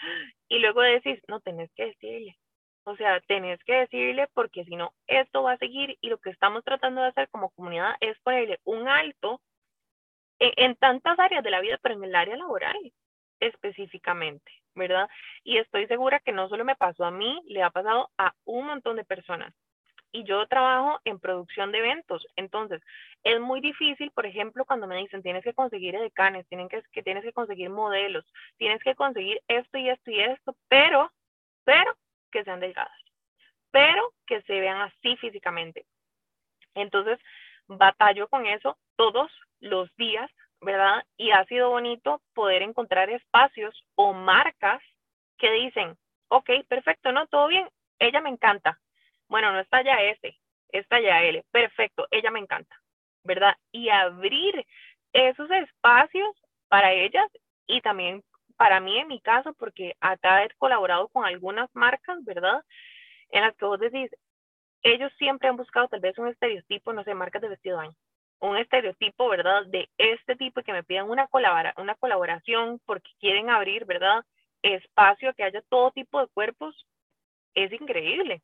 y 0.48 0.60
luego 0.60 0.82
decís, 0.82 1.20
no, 1.28 1.40
tenés 1.42 1.72
que 1.74 1.86
decirle. 1.88 2.38
O 2.86 2.96
sea, 2.96 3.20
tenés 3.22 3.64
que 3.64 3.74
decirle 3.74 4.28
porque 4.34 4.64
si 4.66 4.76
no, 4.76 4.94
esto 5.08 5.44
va 5.44 5.54
a 5.54 5.58
seguir 5.58 5.98
y 6.02 6.10
lo 6.10 6.20
que 6.20 6.30
estamos 6.30 6.64
tratando 6.64 7.02
de 7.02 7.10
hacer 7.10 7.30
como 7.30 7.50
comunidad 7.52 7.96
es 8.00 8.18
ponerle 8.20 8.60
un 8.64 8.88
alto 8.88 9.42
en, 10.40 10.54
en 10.58 10.76
tantas 10.76 11.20
áreas 11.20 11.44
de 11.44 11.52
la 11.52 11.62
vida, 11.62 11.80
pero 11.82 11.96
en 11.96 12.04
el 12.04 12.16
área 12.16 12.38
laboral 12.38 12.94
específicamente, 13.48 14.52
¿verdad? 14.76 15.10
Y 15.44 15.58
estoy 15.58 15.88
segura 15.88 16.20
que 16.20 16.32
no 16.32 16.50
solo 16.50 16.66
me 16.66 16.76
pasó 16.76 17.06
a 17.06 17.12
mí, 17.12 17.42
le 17.48 17.64
ha 17.64 17.70
pasado 17.70 18.10
a 18.18 18.34
un 18.46 18.68
montón 18.68 18.96
de 18.96 19.06
personas. 19.06 19.54
Y 20.12 20.24
yo 20.24 20.48
trabajo 20.48 21.00
en 21.04 21.20
producción 21.20 21.72
de 21.74 21.80
eventos. 21.80 22.26
Entonces, 22.38 22.82
es 23.24 23.40
muy 23.42 23.60
difícil, 23.60 24.12
por 24.12 24.26
ejemplo, 24.26 24.64
cuando 24.64 24.88
me 24.88 24.98
dicen 24.98 25.22
tienes 25.22 25.44
que 25.44 25.54
conseguir 25.54 25.96
edecanes, 25.96 26.48
tienen 26.48 26.70
que, 26.70 26.82
que 26.92 27.04
tienes 27.04 27.24
que 27.24 27.34
conseguir 27.34 27.70
modelos, 27.70 28.26
tienes 28.58 28.82
que 28.82 28.96
conseguir 28.96 29.42
esto 29.48 29.78
y 29.78 29.90
esto 29.90 30.12
y 30.12 30.22
esto, 30.22 30.56
pero, 30.70 31.12
pero 31.66 31.94
que 32.32 32.44
sean 32.46 32.62
delgadas, 32.62 32.98
pero 33.72 34.14
que 34.26 34.42
se 34.44 34.60
vean 34.60 34.80
así 34.82 35.18
físicamente. 35.18 35.86
Entonces, 36.76 37.20
batallo 37.68 38.28
con 38.28 38.46
eso 38.46 38.78
todos 38.96 39.32
los 39.60 39.94
días, 39.98 40.32
¿verdad? 40.66 41.04
Y 41.16 41.32
ha 41.32 41.46
sido 41.46 41.70
bonito 41.70 42.22
poder 42.34 42.64
encontrar 42.64 43.10
espacios 43.10 43.86
o 43.96 44.14
marcas 44.14 44.82
que 45.38 45.52
dicen, 45.52 45.96
ok, 46.28 46.50
perfecto, 46.68 47.12
no, 47.12 47.28
todo 47.28 47.48
bien, 47.48 47.70
ella 48.00 48.20
me 48.20 48.30
encanta. 48.30 48.80
Bueno, 49.30 49.52
no 49.52 49.60
está 49.60 49.84
ya 49.84 50.02
S, 50.02 50.38
está 50.70 51.00
ya 51.00 51.24
L, 51.24 51.44
perfecto, 51.52 52.08
ella 52.12 52.32
me 52.32 52.40
encanta, 52.40 52.76
¿verdad? 53.24 53.56
Y 53.72 53.90
abrir 53.90 54.66
esos 55.14 55.50
espacios 55.52 56.36
para 56.68 56.92
ellas 56.92 57.28
y 57.68 57.82
también 57.82 58.24
para 58.58 58.80
mí 58.80 58.98
en 58.98 59.08
mi 59.08 59.22
caso, 59.22 59.54
porque 59.54 59.96
acá 60.00 60.44
he 60.44 60.50
colaborado 60.58 61.10
con 61.10 61.26
algunas 61.26 61.70
marcas, 61.76 62.24
¿verdad? 62.26 62.64
En 63.30 63.42
las 63.42 63.56
que 63.56 63.66
vos 63.66 63.80
decís, 63.80 64.10
ellos 64.82 65.12
siempre 65.18 65.48
han 65.48 65.58
buscado 65.58 65.88
tal 65.90 66.00
vez 66.00 66.18
un 66.18 66.28
estereotipo, 66.28 66.92
no 66.94 67.04
sé, 67.04 67.14
marcas 67.14 67.42
de 67.42 67.50
vestido 67.50 67.80
de 67.80 67.88
un 68.40 68.58
estereotipo, 68.58 69.30
¿verdad? 69.30 69.66
De 69.68 69.90
este 69.98 70.36
tipo 70.36 70.60
y 70.60 70.64
que 70.64 70.74
me 70.74 70.84
pidan 70.84 71.10
una, 71.10 71.28
colabora 71.28 71.74
una 71.78 71.96
colaboración 71.96 72.82
porque 72.86 73.10
quieren 73.20 73.50
abrir, 73.50 73.86
¿verdad? 73.86 74.24
Espacio, 74.62 75.34
que 75.34 75.44
haya 75.44 75.62
todo 75.70 75.92
tipo 75.92 76.20
de 76.20 76.28
cuerpos, 76.28 76.86
es 77.54 77.72
increíble. 77.72 78.42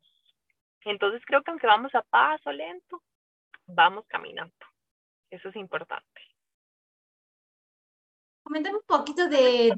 Entonces 0.84 1.22
creo 1.26 1.42
que 1.42 1.50
aunque 1.50 1.66
vamos 1.66 1.94
a 1.94 2.02
paso 2.02 2.50
lento, 2.52 3.02
vamos 3.66 4.04
caminando. 4.08 4.54
Eso 5.30 5.48
es 5.48 5.56
importante. 5.56 6.20
Comentame 8.42 8.76
un 8.76 8.84
poquito 8.86 9.28
de 9.28 9.72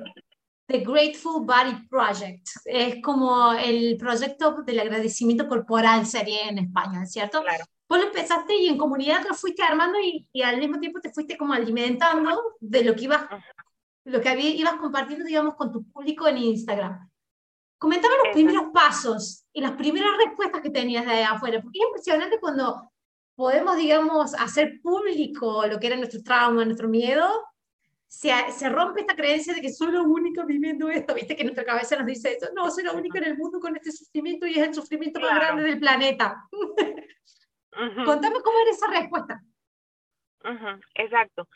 The 0.66 0.78
Grateful 0.80 1.44
Body 1.44 1.86
Project. 1.88 2.48
Es 2.64 3.02
como 3.02 3.52
el 3.52 3.96
proyecto 3.98 4.62
del 4.62 4.80
agradecimiento 4.80 5.46
corporal 5.46 6.06
sería 6.06 6.48
en 6.48 6.58
España, 6.58 7.04
¿cierto? 7.04 7.42
Claro. 7.42 7.64
Vos 7.88 7.98
lo 7.98 8.06
empezaste 8.06 8.56
y 8.56 8.68
en 8.68 8.78
comunidad 8.78 9.24
lo 9.28 9.34
fuiste 9.34 9.62
armando 9.62 9.98
y, 10.00 10.26
y, 10.32 10.42
al 10.42 10.58
mismo 10.58 10.80
tiempo 10.80 11.00
te 11.00 11.12
fuiste 11.12 11.36
como 11.36 11.52
alimentando 11.52 12.56
de 12.60 12.82
lo 12.84 12.94
que 12.94 13.04
ibas, 13.04 13.26
lo 14.04 14.20
que 14.20 14.28
había, 14.28 14.50
ibas 14.50 14.74
compartiendo, 14.74 15.24
digamos, 15.24 15.54
con 15.54 15.70
tu 15.70 15.84
público 15.84 16.26
en 16.26 16.38
Instagram. 16.38 17.10
Comentame 17.78 18.14
los 18.24 18.32
primeros 18.32 18.64
pasos 18.72 19.44
y 19.52 19.60
las 19.60 19.72
primeras 19.72 20.12
respuestas 20.24 20.62
que 20.62 20.70
tenías 20.70 21.04
de 21.04 21.22
afuera, 21.22 21.60
porque 21.60 21.78
es 21.78 21.86
impresionante 21.86 22.40
cuando 22.40 22.90
podemos, 23.34 23.76
digamos, 23.76 24.34
hacer 24.34 24.80
público 24.80 25.66
lo 25.66 25.78
que 25.78 25.88
era 25.88 25.96
nuestro 25.96 26.22
trauma, 26.22 26.64
nuestro 26.64 26.88
miedo, 26.88 27.28
se, 28.06 28.30
se, 28.56 28.68
rompe 28.68 29.00
esta 29.00 29.16
creencia 29.16 29.52
de 29.52 29.60
que 29.60 29.72
soy 29.72 29.90
la 29.90 30.02
única 30.02 30.44
viviendo 30.44 30.88
esto, 30.88 31.14
viste 31.14 31.34
que 31.34 31.42
nuestra 31.42 31.64
cabeza 31.64 31.96
nos 31.96 32.06
dice 32.06 32.32
eso, 32.32 32.48
no, 32.54 32.70
soy 32.70 32.84
la 32.84 32.92
única 32.92 33.18
en 33.18 33.24
el 33.24 33.36
mundo 33.36 33.58
con 33.58 33.74
este 33.76 33.90
sufrimiento 33.90 34.46
y 34.46 34.52
es 34.52 34.68
el 34.68 34.74
sufrimiento 34.74 35.18
más 35.20 35.34
grande 35.34 35.64
del 35.64 35.80
planeta. 35.80 36.46
Contame 38.04 38.40
cómo 38.42 38.58
era 38.60 38.70
esa 38.70 38.90
respuesta. 38.90 39.40
Exacto. 40.94 41.48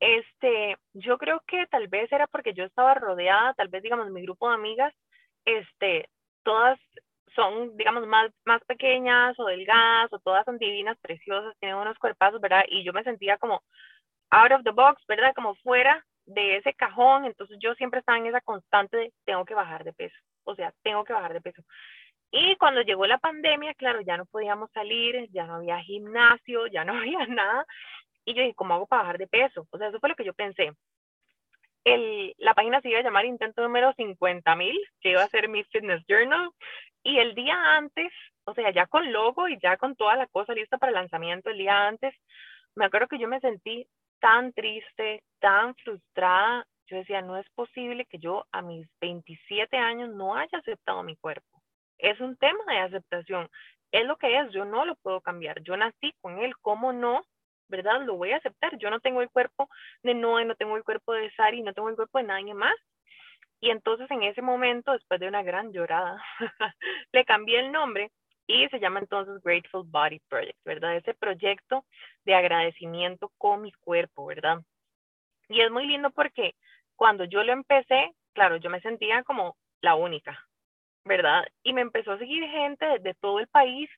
Este, 0.00 0.76
yo 0.94 1.16
creo 1.16 1.42
que 1.46 1.66
tal 1.68 1.86
vez 1.88 2.10
era 2.10 2.26
porque 2.26 2.54
yo 2.54 2.64
estaba 2.64 2.94
rodeada, 2.94 3.54
tal 3.54 3.68
vez 3.68 3.82
digamos 3.82 4.10
mi 4.10 4.22
grupo 4.22 4.48
de 4.48 4.54
amigas, 4.54 4.92
este, 5.44 6.08
todas 6.42 6.78
son, 7.34 7.76
digamos, 7.76 8.06
más, 8.06 8.30
más 8.44 8.62
pequeñas 8.64 9.38
o 9.38 9.44
delgadas 9.46 10.12
o 10.12 10.18
todas 10.18 10.44
son 10.44 10.58
divinas, 10.58 10.98
preciosas, 11.00 11.56
tienen 11.60 11.78
unos 11.78 11.98
cuerpazos, 11.98 12.40
¿verdad? 12.40 12.64
Y 12.68 12.84
yo 12.84 12.92
me 12.92 13.04
sentía 13.04 13.38
como, 13.38 13.62
out 14.30 14.52
of 14.52 14.64
the 14.64 14.70
box, 14.70 15.02
¿verdad? 15.06 15.32
Como 15.34 15.54
fuera 15.56 16.04
de 16.26 16.56
ese 16.56 16.74
cajón, 16.74 17.24
entonces 17.24 17.58
yo 17.60 17.74
siempre 17.74 18.00
estaba 18.00 18.18
en 18.18 18.26
esa 18.26 18.40
constante 18.40 18.96
de 18.96 19.12
tengo 19.24 19.44
que 19.44 19.54
bajar 19.54 19.84
de 19.84 19.92
peso, 19.92 20.16
o 20.44 20.54
sea, 20.54 20.72
tengo 20.82 21.04
que 21.04 21.12
bajar 21.12 21.32
de 21.32 21.40
peso. 21.40 21.62
Y 22.34 22.56
cuando 22.56 22.80
llegó 22.80 23.06
la 23.06 23.18
pandemia, 23.18 23.74
claro, 23.74 24.00
ya 24.00 24.16
no 24.16 24.24
podíamos 24.24 24.70
salir, 24.72 25.28
ya 25.32 25.44
no 25.44 25.56
había 25.56 25.78
gimnasio, 25.80 26.66
ya 26.66 26.82
no 26.82 26.94
había 26.98 27.26
nada. 27.26 27.66
Y 28.24 28.34
yo 28.34 28.42
dije, 28.42 28.54
¿cómo 28.54 28.74
hago 28.74 28.86
para 28.86 29.02
bajar 29.02 29.18
de 29.18 29.26
peso? 29.26 29.66
O 29.70 29.78
sea, 29.78 29.88
eso 29.88 30.00
fue 30.00 30.08
lo 30.08 30.16
que 30.16 30.24
yo 30.24 30.32
pensé. 30.32 30.72
El, 31.84 32.34
la 32.38 32.54
página 32.54 32.80
se 32.80 32.88
iba 32.88 33.00
a 33.00 33.02
llamar 33.02 33.26
Intento 33.26 33.62
número 33.62 33.92
50.000, 33.94 34.72
que 35.00 35.10
iba 35.10 35.22
a 35.22 35.28
ser 35.28 35.48
mi 35.48 35.62
Fitness 35.64 36.02
Journal. 36.08 36.50
Y 37.02 37.18
el 37.18 37.34
día 37.34 37.76
antes, 37.76 38.10
o 38.44 38.54
sea, 38.54 38.70
ya 38.70 38.86
con 38.86 39.12
logo 39.12 39.48
y 39.48 39.58
ya 39.60 39.76
con 39.76 39.94
toda 39.94 40.16
la 40.16 40.26
cosa 40.28 40.54
lista 40.54 40.78
para 40.78 40.90
el 40.90 40.94
lanzamiento, 40.94 41.50
el 41.50 41.58
día 41.58 41.86
antes, 41.86 42.14
me 42.76 42.86
acuerdo 42.86 43.08
que 43.08 43.18
yo 43.18 43.28
me 43.28 43.40
sentí 43.40 43.86
tan 44.20 44.54
triste, 44.54 45.22
tan 45.38 45.74
frustrada. 45.74 46.64
Yo 46.86 46.96
decía, 46.96 47.20
no 47.20 47.36
es 47.36 47.48
posible 47.50 48.06
que 48.06 48.18
yo 48.18 48.46
a 48.52 48.62
mis 48.62 48.88
27 49.00 49.76
años 49.76 50.10
no 50.14 50.34
haya 50.36 50.58
aceptado 50.58 51.02
mi 51.02 51.16
cuerpo. 51.16 51.51
Es 52.02 52.20
un 52.20 52.36
tema 52.36 52.64
de 52.66 52.78
aceptación. 52.78 53.48
Es 53.92 54.04
lo 54.06 54.16
que 54.16 54.36
es, 54.36 54.50
yo 54.52 54.64
no 54.64 54.84
lo 54.84 54.96
puedo 54.96 55.20
cambiar. 55.20 55.62
Yo 55.62 55.76
nací 55.76 56.12
con 56.20 56.40
él, 56.40 56.52
¿cómo 56.60 56.92
no? 56.92 57.22
¿Verdad? 57.68 58.02
Lo 58.02 58.16
voy 58.16 58.32
a 58.32 58.38
aceptar. 58.38 58.76
Yo 58.78 58.90
no 58.90 58.98
tengo 58.98 59.22
el 59.22 59.30
cuerpo 59.30 59.68
de 60.02 60.12
Noé, 60.14 60.44
no 60.44 60.56
tengo 60.56 60.76
el 60.76 60.82
cuerpo 60.82 61.12
de 61.12 61.30
Sari, 61.32 61.62
no 61.62 61.72
tengo 61.72 61.88
el 61.88 61.94
cuerpo 61.94 62.18
de 62.18 62.24
nadie 62.24 62.54
más. 62.54 62.74
Y 63.60 63.70
entonces 63.70 64.10
en 64.10 64.24
ese 64.24 64.42
momento, 64.42 64.90
después 64.92 65.20
de 65.20 65.28
una 65.28 65.44
gran 65.44 65.72
llorada, 65.72 66.20
le 67.12 67.24
cambié 67.24 67.60
el 67.60 67.70
nombre 67.70 68.10
y 68.48 68.68
se 68.68 68.80
llama 68.80 68.98
entonces 68.98 69.40
Grateful 69.44 69.86
Body 69.86 70.18
Project, 70.28 70.58
¿verdad? 70.64 70.96
Ese 70.96 71.14
proyecto 71.14 71.84
de 72.24 72.34
agradecimiento 72.34 73.30
con 73.38 73.62
mi 73.62 73.70
cuerpo, 73.70 74.26
¿verdad? 74.26 74.58
Y 75.48 75.60
es 75.60 75.70
muy 75.70 75.86
lindo 75.86 76.10
porque 76.10 76.56
cuando 76.96 77.24
yo 77.24 77.44
lo 77.44 77.52
empecé, 77.52 78.12
claro, 78.32 78.56
yo 78.56 78.70
me 78.70 78.80
sentía 78.80 79.22
como 79.22 79.56
la 79.80 79.94
única, 79.94 80.44
¿verdad? 81.04 81.44
Y 81.62 81.72
me 81.72 81.80
empezó 81.80 82.12
a 82.12 82.18
seguir 82.18 82.48
gente 82.48 82.98
de, 83.00 83.14
todo 83.14 83.40
el 83.40 83.48
país 83.48 83.90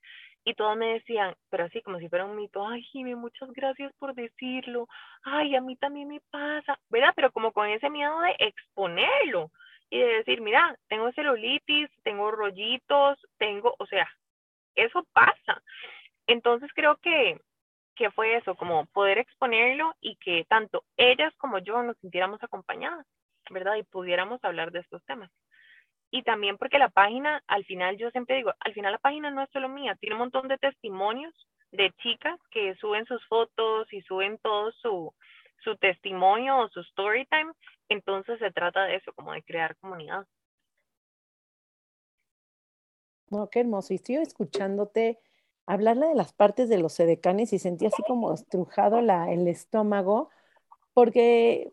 y 0.45 0.55
todos 0.55 0.77
me 0.77 0.95
decían, 0.95 1.35
pero 1.51 1.65
así 1.65 1.81
como 1.83 1.99
si 1.99 2.09
fuera 2.09 2.25
un 2.25 2.37
mito, 2.37 2.67
ay, 2.67 2.83
Jimmy, 2.83 3.15
muchas 3.15 3.51
gracias 3.53 3.93
por 3.99 4.15
decirlo, 4.15 4.89
ay, 5.23 5.57
a 5.57 5.61
mí 5.61 5.77
también 5.77 6.09
me 6.09 6.21
pasa, 6.31 6.79
¿verdad? 6.91 7.13
Pero 7.17 7.33
como 7.33 7.53
con 7.53 7.69
ese 7.69 7.89
miedo 7.91 8.21
de 8.21 8.37
exponerlo 8.39 9.51
y 9.91 10.01
de 10.01 10.07
decir, 10.19 10.41
mira, 10.41 10.77
tengo 10.89 11.13
celulitis, 11.13 11.89
tengo 12.03 12.31
rollitos, 12.31 13.19
tengo, 13.39 13.75
o 13.79 13.87
sea, 13.87 14.09
eso 14.75 15.07
pasa. 15.13 15.63
Entonces 16.27 16.71
creo 16.75 16.97
que, 16.97 17.41
que 17.95 18.11
fue 18.11 18.37
eso, 18.37 18.55
como 18.55 18.87
poder 18.87 19.19
exponerlo 19.19 19.95
y 20.01 20.17
que 20.17 20.45
tanto 20.49 20.85
ellas 20.97 21.33
como 21.39 21.59
yo 21.59 21.83
nos 21.83 21.97
sintiéramos 21.99 22.43
acompañadas, 22.43 23.07
¿verdad? 23.51 23.77
Y 23.77 23.83
pudiéramos 23.83 24.43
hablar 24.45 24.73
de 24.73 24.81
estos 24.81 25.05
temas. 25.05 25.31
Y 26.15 26.23
también 26.23 26.59
porque 26.59 26.79
la 26.79 26.91
página, 26.91 27.43
al 27.49 27.65
final, 27.65 27.97
yo 27.97 28.09
siempre 28.13 28.37
digo, 28.37 28.53
al 28.61 28.73
final 28.73 28.93
la 28.93 28.99
página 28.99 29.33
no 29.33 29.43
es 29.43 29.51
solo 29.51 29.69
mía, 29.69 29.97
tiene 29.97 30.15
un 30.15 30.21
montón 30.21 30.47
de 30.47 30.59
testimonios 30.59 31.35
de 31.73 31.91
chicas 32.05 32.39
que 32.53 32.77
suben 32.77 33.05
sus 33.05 33.21
fotos 33.27 33.93
y 33.93 34.01
suben 34.03 34.39
todo 34.39 34.71
su, 34.81 35.13
su 35.65 35.77
testimonio 35.77 36.57
o 36.57 36.69
su 36.69 36.83
story 36.83 37.27
time. 37.27 37.53
Entonces 37.89 38.39
se 38.39 38.53
trata 38.53 38.85
de 38.85 38.95
eso, 38.95 39.13
como 39.15 39.33
de 39.33 39.43
crear 39.43 39.77
comunidad. 39.79 40.25
No, 43.29 43.51
qué 43.51 43.59
hermoso. 43.59 43.93
Y 43.93 43.97
estoy 43.97 44.15
escuchándote 44.15 45.19
hablarle 45.67 46.07
de 46.07 46.15
las 46.15 46.33
partes 46.33 46.69
de 46.69 46.79
los 46.79 47.01
edecanes 47.01 47.53
y 47.53 47.59
sentí 47.59 47.87
así 47.87 48.05
como 48.07 48.33
estrujado 48.33 49.01
la, 49.01 49.33
el 49.33 49.49
estómago, 49.49 50.31
porque 50.95 51.73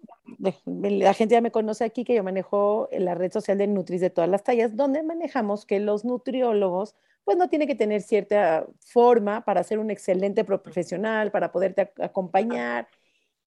la 0.66 1.14
gente 1.14 1.34
ya 1.34 1.42
me 1.42 1.52
conoce 1.52 1.84
aquí 1.84 2.04
que 2.04 2.16
yo 2.16 2.24
manejo 2.24 2.90
la 2.92 3.14
red 3.14 3.32
social 3.32 3.58
de 3.58 3.68
Nutris 3.68 4.02
de 4.02 4.10
todas 4.10 4.30
las 4.30 4.44
tallas, 4.44 4.76
donde 4.76 5.04
manejamos 5.04 5.66
que 5.66 5.80
los 5.80 6.04
nutriólogos, 6.04 6.96
pues 7.24 7.38
no 7.38 7.48
tiene 7.48 7.68
que 7.68 7.76
tener 7.76 8.02
cierta 8.02 8.66
forma 8.80 9.46
para 9.46 9.64
ser 9.64 9.78
un 9.78 9.92
excelente 9.92 10.44
profesional, 10.44 11.32
para 11.32 11.52
poderte 11.52 11.92
acompañar. 12.02 12.88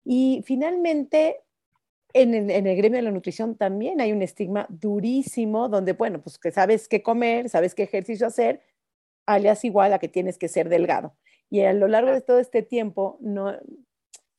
Y 0.05 0.43
finalmente, 0.45 1.41
en 2.13 2.35
el, 2.35 2.77
gremio 2.77 2.99
de 2.99 3.03
la 3.03 3.13
nutrición 3.13 3.55
también 3.55 4.01
hay 4.01 4.11
un 4.11 4.23
estigma 4.23 4.67
durísimo 4.69 5.69
donde, 5.69 5.93
bueno, 5.93 6.21
pues 6.21 6.37
que 6.39 6.51
sabes 6.51 6.89
qué 6.89 7.01
comer, 7.03 7.49
sabes 7.49 7.77
qué 7.77 7.85
ejercicio 7.85 8.27
hacer, 8.27 8.61
alias 9.25 9.65
igual 9.65 9.93
a 9.93 10.01
que 10.01 10.09
tienes 10.09 10.37
que 10.37 10.49
ser 10.49 10.69
delgado. 10.69 11.15
Y 11.49 11.61
a 11.63 11.73
lo 11.73 11.87
largo 11.87 12.13
de 12.13 12.21
todo 12.23 12.41
este 12.41 12.63
tiempo, 12.63 13.19
no, 13.21 13.57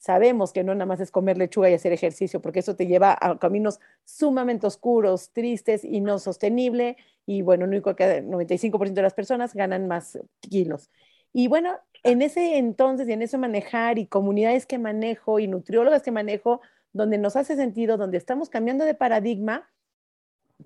sabemos 0.01 0.51
que 0.51 0.63
no 0.63 0.73
nada 0.73 0.87
más 0.87 0.99
es 0.99 1.11
comer 1.11 1.37
lechuga 1.37 1.69
y 1.69 1.75
hacer 1.75 1.93
ejercicio, 1.93 2.41
porque 2.41 2.59
eso 2.59 2.75
te 2.75 2.87
lleva 2.87 3.15
a 3.21 3.37
caminos 3.37 3.79
sumamente 4.03 4.65
oscuros, 4.65 5.29
tristes 5.29 5.83
y 5.83 6.01
no 6.01 6.17
sostenible. 6.17 6.97
Y 7.27 7.43
bueno, 7.43 7.65
único 7.65 7.95
que 7.95 8.17
el 8.17 8.27
95% 8.27 8.93
de 8.93 9.01
las 9.03 9.13
personas 9.13 9.53
ganan 9.53 9.87
más 9.87 10.17
kilos. 10.39 10.89
Y 11.33 11.47
bueno, 11.47 11.77
en 12.01 12.23
ese 12.23 12.57
entonces 12.57 13.07
y 13.07 13.13
en 13.13 13.21
ese 13.21 13.37
manejar 13.37 13.99
y 13.99 14.07
comunidades 14.07 14.65
que 14.65 14.79
manejo 14.79 15.37
y 15.37 15.47
nutriólogas 15.47 16.01
que 16.01 16.11
manejo, 16.11 16.61
donde 16.93 17.19
nos 17.19 17.35
hace 17.35 17.55
sentido, 17.55 17.97
donde 17.97 18.17
estamos 18.17 18.49
cambiando 18.49 18.85
de 18.85 18.95
paradigma, 18.95 19.69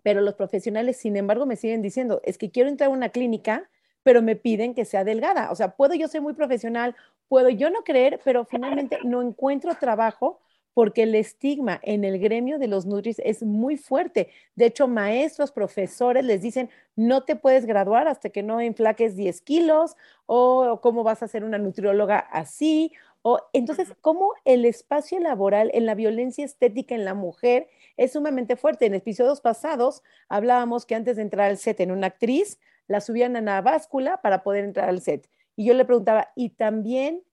pero 0.02 0.22
los 0.22 0.36
profesionales, 0.36 0.96
sin 0.96 1.18
embargo, 1.18 1.46
me 1.46 1.58
siguen 1.58 1.82
diciendo, 1.82 2.22
es 2.24 2.38
que 2.38 2.52
quiero 2.52 2.70
entrar 2.70 2.90
a 2.90 2.94
una 2.94 3.10
clínica, 3.10 3.70
pero 4.06 4.22
me 4.22 4.36
piden 4.36 4.76
que 4.76 4.86
sea 4.86 5.04
delgada. 5.04 5.50
O 5.50 5.56
sea, 5.56 5.76
puedo 5.76 5.96
yo 5.96 6.08
ser 6.08 6.22
muy 6.22 6.34
profesional, 6.34 6.96
puedo 7.28 7.50
yo 7.50 7.72
no 7.72 7.84
creer, 7.84 8.22
pero 8.24 8.46
finalmente 8.46 9.00
no 9.04 9.24
encuentro 9.24 9.74
trabajo 9.74 10.40
porque 10.76 11.04
el 11.04 11.16
estigma 11.16 11.80
en 11.82 12.04
el 12.04 12.20
gremio 12.20 12.60
de 12.60 12.68
los 12.68 12.86
Nutris 12.86 13.20
es 13.26 13.42
muy 13.42 13.78
fuerte. 13.78 14.30
De 14.56 14.68
hecho, 14.68 14.88
maestros, 14.88 15.52
profesores 15.52 16.24
les 16.24 16.44
dicen, 16.44 16.70
no 16.96 17.24
te 17.24 17.36
puedes 17.36 17.66
graduar 17.66 18.08
hasta 18.08 18.30
que 18.30 18.44
no 18.44 18.62
enflaques 18.62 19.16
10 19.16 19.42
kilos, 19.42 19.98
o, 20.28 20.80
cómo 20.84 21.04
vas 21.04 21.24
a 21.24 21.28
ser 21.28 21.44
una 21.44 21.58
nutrióloga 21.58 22.20
así. 22.20 22.92
O, 23.24 23.40
entonces, 23.54 23.92
cómo 24.02 24.34
el 24.44 24.66
espacio 24.66 25.20
laboral 25.20 25.72
en 25.74 25.88
la 25.88 25.96
violencia 25.96 26.46
estética 26.46 26.94
en 26.94 27.06
la 27.06 27.16
mujer 27.16 27.70
es 27.98 28.12
sumamente 28.12 28.56
fuerte. 28.56 28.86
En 28.86 28.94
episodios 28.94 29.42
pasados 29.42 30.04
hablábamos 30.30 30.86
que 30.86 30.94
antes 30.94 31.16
de 31.16 31.24
entrar 31.24 31.50
al 31.50 31.58
set 31.58 31.80
en 31.80 31.90
una 31.90 32.08
actriz, 32.08 32.60
la 32.88 33.02
subían 33.02 33.36
a 33.36 33.42
la 33.42 33.62
báscula 33.62 34.22
para 34.22 34.44
poder 34.44 34.66
entrar 34.66 34.90
al 34.90 35.02
set. 35.02 35.30
Y 35.56 35.66
yo 35.66 35.74
le 35.74 35.86
preguntaba, 35.86 36.32
¿y 36.36 36.50
también 36.50 37.24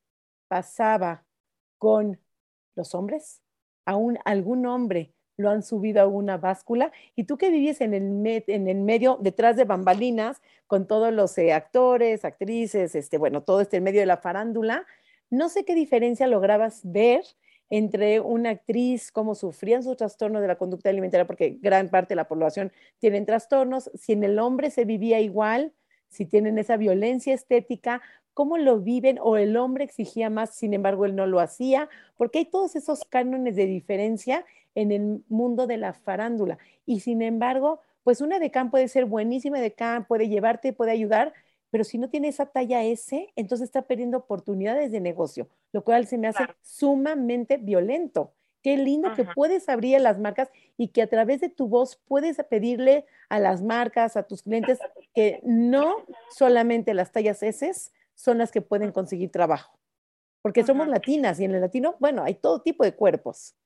pasaba 0.48 1.24
con 1.78 2.20
los 2.74 2.94
hombres, 2.94 3.42
aún 3.84 4.18
algún 4.24 4.66
hombre 4.66 5.14
lo 5.36 5.50
han 5.50 5.62
subido 5.62 6.02
a 6.02 6.06
una 6.06 6.36
báscula 6.36 6.92
y 7.16 7.24
tú 7.24 7.38
que 7.38 7.50
vives 7.50 7.80
en 7.80 7.94
el, 7.94 8.44
en 8.46 8.68
el 8.68 8.80
medio, 8.80 9.18
detrás 9.20 9.56
de 9.56 9.64
bambalinas, 9.64 10.40
con 10.66 10.86
todos 10.86 11.12
los 11.12 11.36
eh, 11.38 11.52
actores, 11.52 12.24
actrices, 12.24 12.94
este, 12.94 13.18
bueno, 13.18 13.42
todo 13.42 13.60
este 13.60 13.80
medio 13.80 14.00
de 14.00 14.06
la 14.06 14.18
farándula, 14.18 14.86
no 15.30 15.48
sé 15.48 15.64
qué 15.64 15.74
diferencia 15.74 16.26
lograbas 16.26 16.80
ver 16.84 17.22
entre 17.74 18.20
una 18.20 18.50
actriz, 18.50 19.10
cómo 19.10 19.34
sufrían 19.34 19.82
su 19.82 19.96
trastorno 19.96 20.42
de 20.42 20.46
la 20.46 20.56
conducta 20.56 20.90
alimentaria, 20.90 21.26
porque 21.26 21.56
gran 21.58 21.88
parte 21.88 22.10
de 22.10 22.16
la 22.16 22.28
población 22.28 22.70
tienen 22.98 23.24
trastornos, 23.24 23.90
si 23.94 24.12
en 24.12 24.22
el 24.24 24.38
hombre 24.38 24.68
se 24.70 24.84
vivía 24.84 25.20
igual, 25.20 25.72
si 26.06 26.26
tienen 26.26 26.58
esa 26.58 26.76
violencia 26.76 27.32
estética, 27.32 28.02
cómo 28.34 28.58
lo 28.58 28.80
viven 28.80 29.18
o 29.22 29.38
el 29.38 29.56
hombre 29.56 29.84
exigía 29.84 30.28
más, 30.28 30.54
sin 30.54 30.74
embargo 30.74 31.06
él 31.06 31.16
no 31.16 31.26
lo 31.26 31.40
hacía, 31.40 31.88
porque 32.18 32.40
hay 32.40 32.44
todos 32.44 32.76
esos 32.76 33.06
cánones 33.06 33.56
de 33.56 33.64
diferencia 33.64 34.44
en 34.74 34.92
el 34.92 35.24
mundo 35.30 35.66
de 35.66 35.78
la 35.78 35.94
farándula. 35.94 36.58
Y 36.84 37.00
sin 37.00 37.22
embargo, 37.22 37.80
pues 38.04 38.20
una 38.20 38.38
decán 38.38 38.70
puede 38.70 38.86
ser 38.88 39.06
buenísima 39.06 39.58
decán, 39.58 40.04
puede 40.04 40.28
llevarte, 40.28 40.74
puede 40.74 40.90
ayudar, 40.90 41.32
pero 41.72 41.84
si 41.84 41.96
no 41.96 42.10
tiene 42.10 42.28
esa 42.28 42.44
talla 42.44 42.84
S, 42.84 43.32
entonces 43.34 43.64
está 43.64 43.80
perdiendo 43.80 44.18
oportunidades 44.18 44.92
de 44.92 45.00
negocio, 45.00 45.48
lo 45.72 45.82
cual 45.82 46.06
se 46.06 46.18
me 46.18 46.28
hace 46.28 46.44
sumamente 46.60 47.56
violento. 47.56 48.34
Qué 48.62 48.76
lindo 48.76 49.14
que 49.14 49.24
puedes 49.24 49.70
abrir 49.70 49.96
a 49.96 49.98
las 49.98 50.18
marcas 50.18 50.50
y 50.76 50.88
que 50.88 51.00
a 51.00 51.06
través 51.06 51.40
de 51.40 51.48
tu 51.48 51.68
voz 51.68 51.96
puedes 51.96 52.36
pedirle 52.44 53.06
a 53.30 53.38
las 53.38 53.62
marcas, 53.62 54.18
a 54.18 54.24
tus 54.24 54.42
clientes, 54.42 54.80
que 55.14 55.40
no 55.44 56.04
solamente 56.28 56.92
las 56.92 57.10
tallas 57.10 57.42
S 57.42 57.90
son 58.14 58.36
las 58.36 58.52
que 58.52 58.60
pueden 58.60 58.92
conseguir 58.92 59.30
trabajo. 59.30 59.78
Porque 60.42 60.64
somos 60.64 60.88
latinas 60.88 61.40
y 61.40 61.46
en 61.46 61.54
el 61.54 61.62
latino, 61.62 61.96
bueno, 62.00 62.22
hay 62.22 62.34
todo 62.34 62.60
tipo 62.60 62.84
de 62.84 62.94
cuerpos. 62.94 63.56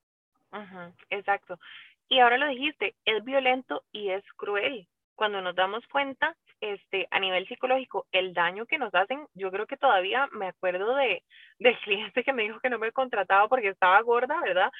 exacto. 1.09 1.59
Y 2.07 2.19
ahora 2.19 2.37
lo 2.37 2.47
dijiste, 2.47 2.95
es 3.03 3.21
violento 3.25 3.83
y 3.91 4.11
es 4.11 4.23
cruel. 4.37 4.87
Cuando 5.17 5.41
nos 5.41 5.55
damos 5.55 5.85
cuenta, 5.87 6.37
este, 6.61 7.07
a 7.09 7.19
nivel 7.19 7.47
psicológico, 7.47 8.05
el 8.11 8.35
daño 8.35 8.67
que 8.67 8.77
nos 8.77 8.93
hacen, 8.93 9.27
yo 9.33 9.49
creo 9.49 9.65
que 9.65 9.75
todavía 9.75 10.29
me 10.31 10.47
acuerdo 10.47 10.93
de, 10.95 11.23
del 11.57 11.75
cliente 11.79 12.23
que 12.23 12.33
me 12.33 12.43
dijo 12.43 12.59
que 12.59 12.69
no 12.69 12.77
me 12.77 12.91
contrataba 12.91 13.47
porque 13.47 13.69
estaba 13.69 13.99
gorda, 14.01 14.39
¿verdad? 14.41 14.71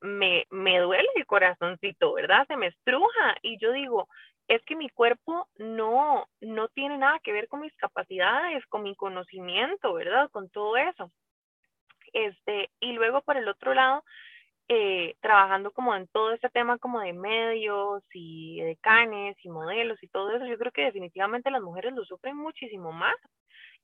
Me, 0.00 0.46
me 0.48 0.78
duele 0.78 1.08
el 1.14 1.26
corazoncito, 1.26 2.14
¿verdad? 2.14 2.46
Se 2.46 2.56
me 2.56 2.68
estruja 2.68 3.36
y 3.42 3.58
yo 3.58 3.70
digo, 3.72 4.08
es 4.48 4.64
que 4.64 4.76
mi 4.76 4.88
cuerpo 4.88 5.46
no, 5.56 6.26
no 6.40 6.68
tiene 6.68 6.96
nada 6.96 7.18
que 7.22 7.32
ver 7.32 7.46
con 7.46 7.60
mis 7.60 7.76
capacidades, 7.76 8.64
con 8.68 8.82
mi 8.82 8.96
conocimiento, 8.96 9.92
¿verdad? 9.92 10.30
Con 10.30 10.48
todo 10.48 10.78
eso. 10.78 11.12
Este, 12.14 12.70
y 12.80 12.92
luego 12.92 13.20
por 13.20 13.36
el 13.36 13.46
otro 13.46 13.74
lado, 13.74 14.04
eh, 14.68 15.14
trabajando 15.20 15.70
como 15.70 15.94
en 15.94 16.08
todo 16.08 16.32
este 16.32 16.48
tema 16.50 16.78
como 16.78 17.00
de 17.00 17.12
medios 17.12 18.02
y 18.12 18.60
de 18.60 18.76
canes 18.78 19.36
y 19.44 19.48
modelos 19.48 20.02
y 20.02 20.08
todo 20.08 20.32
eso, 20.34 20.46
yo 20.46 20.58
creo 20.58 20.72
que 20.72 20.84
definitivamente 20.84 21.50
las 21.50 21.62
mujeres 21.62 21.94
lo 21.94 22.04
sufren 22.04 22.36
muchísimo 22.36 22.92
más. 22.92 23.16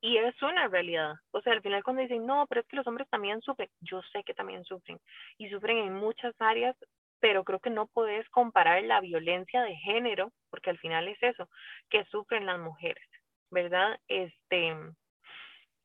Y 0.00 0.16
es 0.18 0.34
una 0.42 0.66
realidad. 0.66 1.14
O 1.30 1.40
sea, 1.42 1.52
al 1.52 1.62
final 1.62 1.84
cuando 1.84 2.02
dicen, 2.02 2.26
no, 2.26 2.46
pero 2.48 2.62
es 2.62 2.66
que 2.66 2.76
los 2.76 2.86
hombres 2.88 3.08
también 3.08 3.40
sufren, 3.40 3.68
yo 3.80 4.02
sé 4.12 4.24
que 4.24 4.34
también 4.34 4.64
sufren. 4.64 4.98
Y 5.38 5.48
sufren 5.48 5.78
en 5.78 5.94
muchas 5.94 6.34
áreas, 6.40 6.76
pero 7.20 7.44
creo 7.44 7.60
que 7.60 7.70
no 7.70 7.86
puedes 7.86 8.28
comparar 8.30 8.82
la 8.82 9.00
violencia 9.00 9.62
de 9.62 9.76
género, 9.76 10.32
porque 10.50 10.70
al 10.70 10.78
final 10.78 11.06
es 11.06 11.22
eso, 11.22 11.48
que 11.88 12.04
sufren 12.06 12.46
las 12.46 12.58
mujeres, 12.58 13.06
¿verdad? 13.50 13.96
Este, 14.08 14.74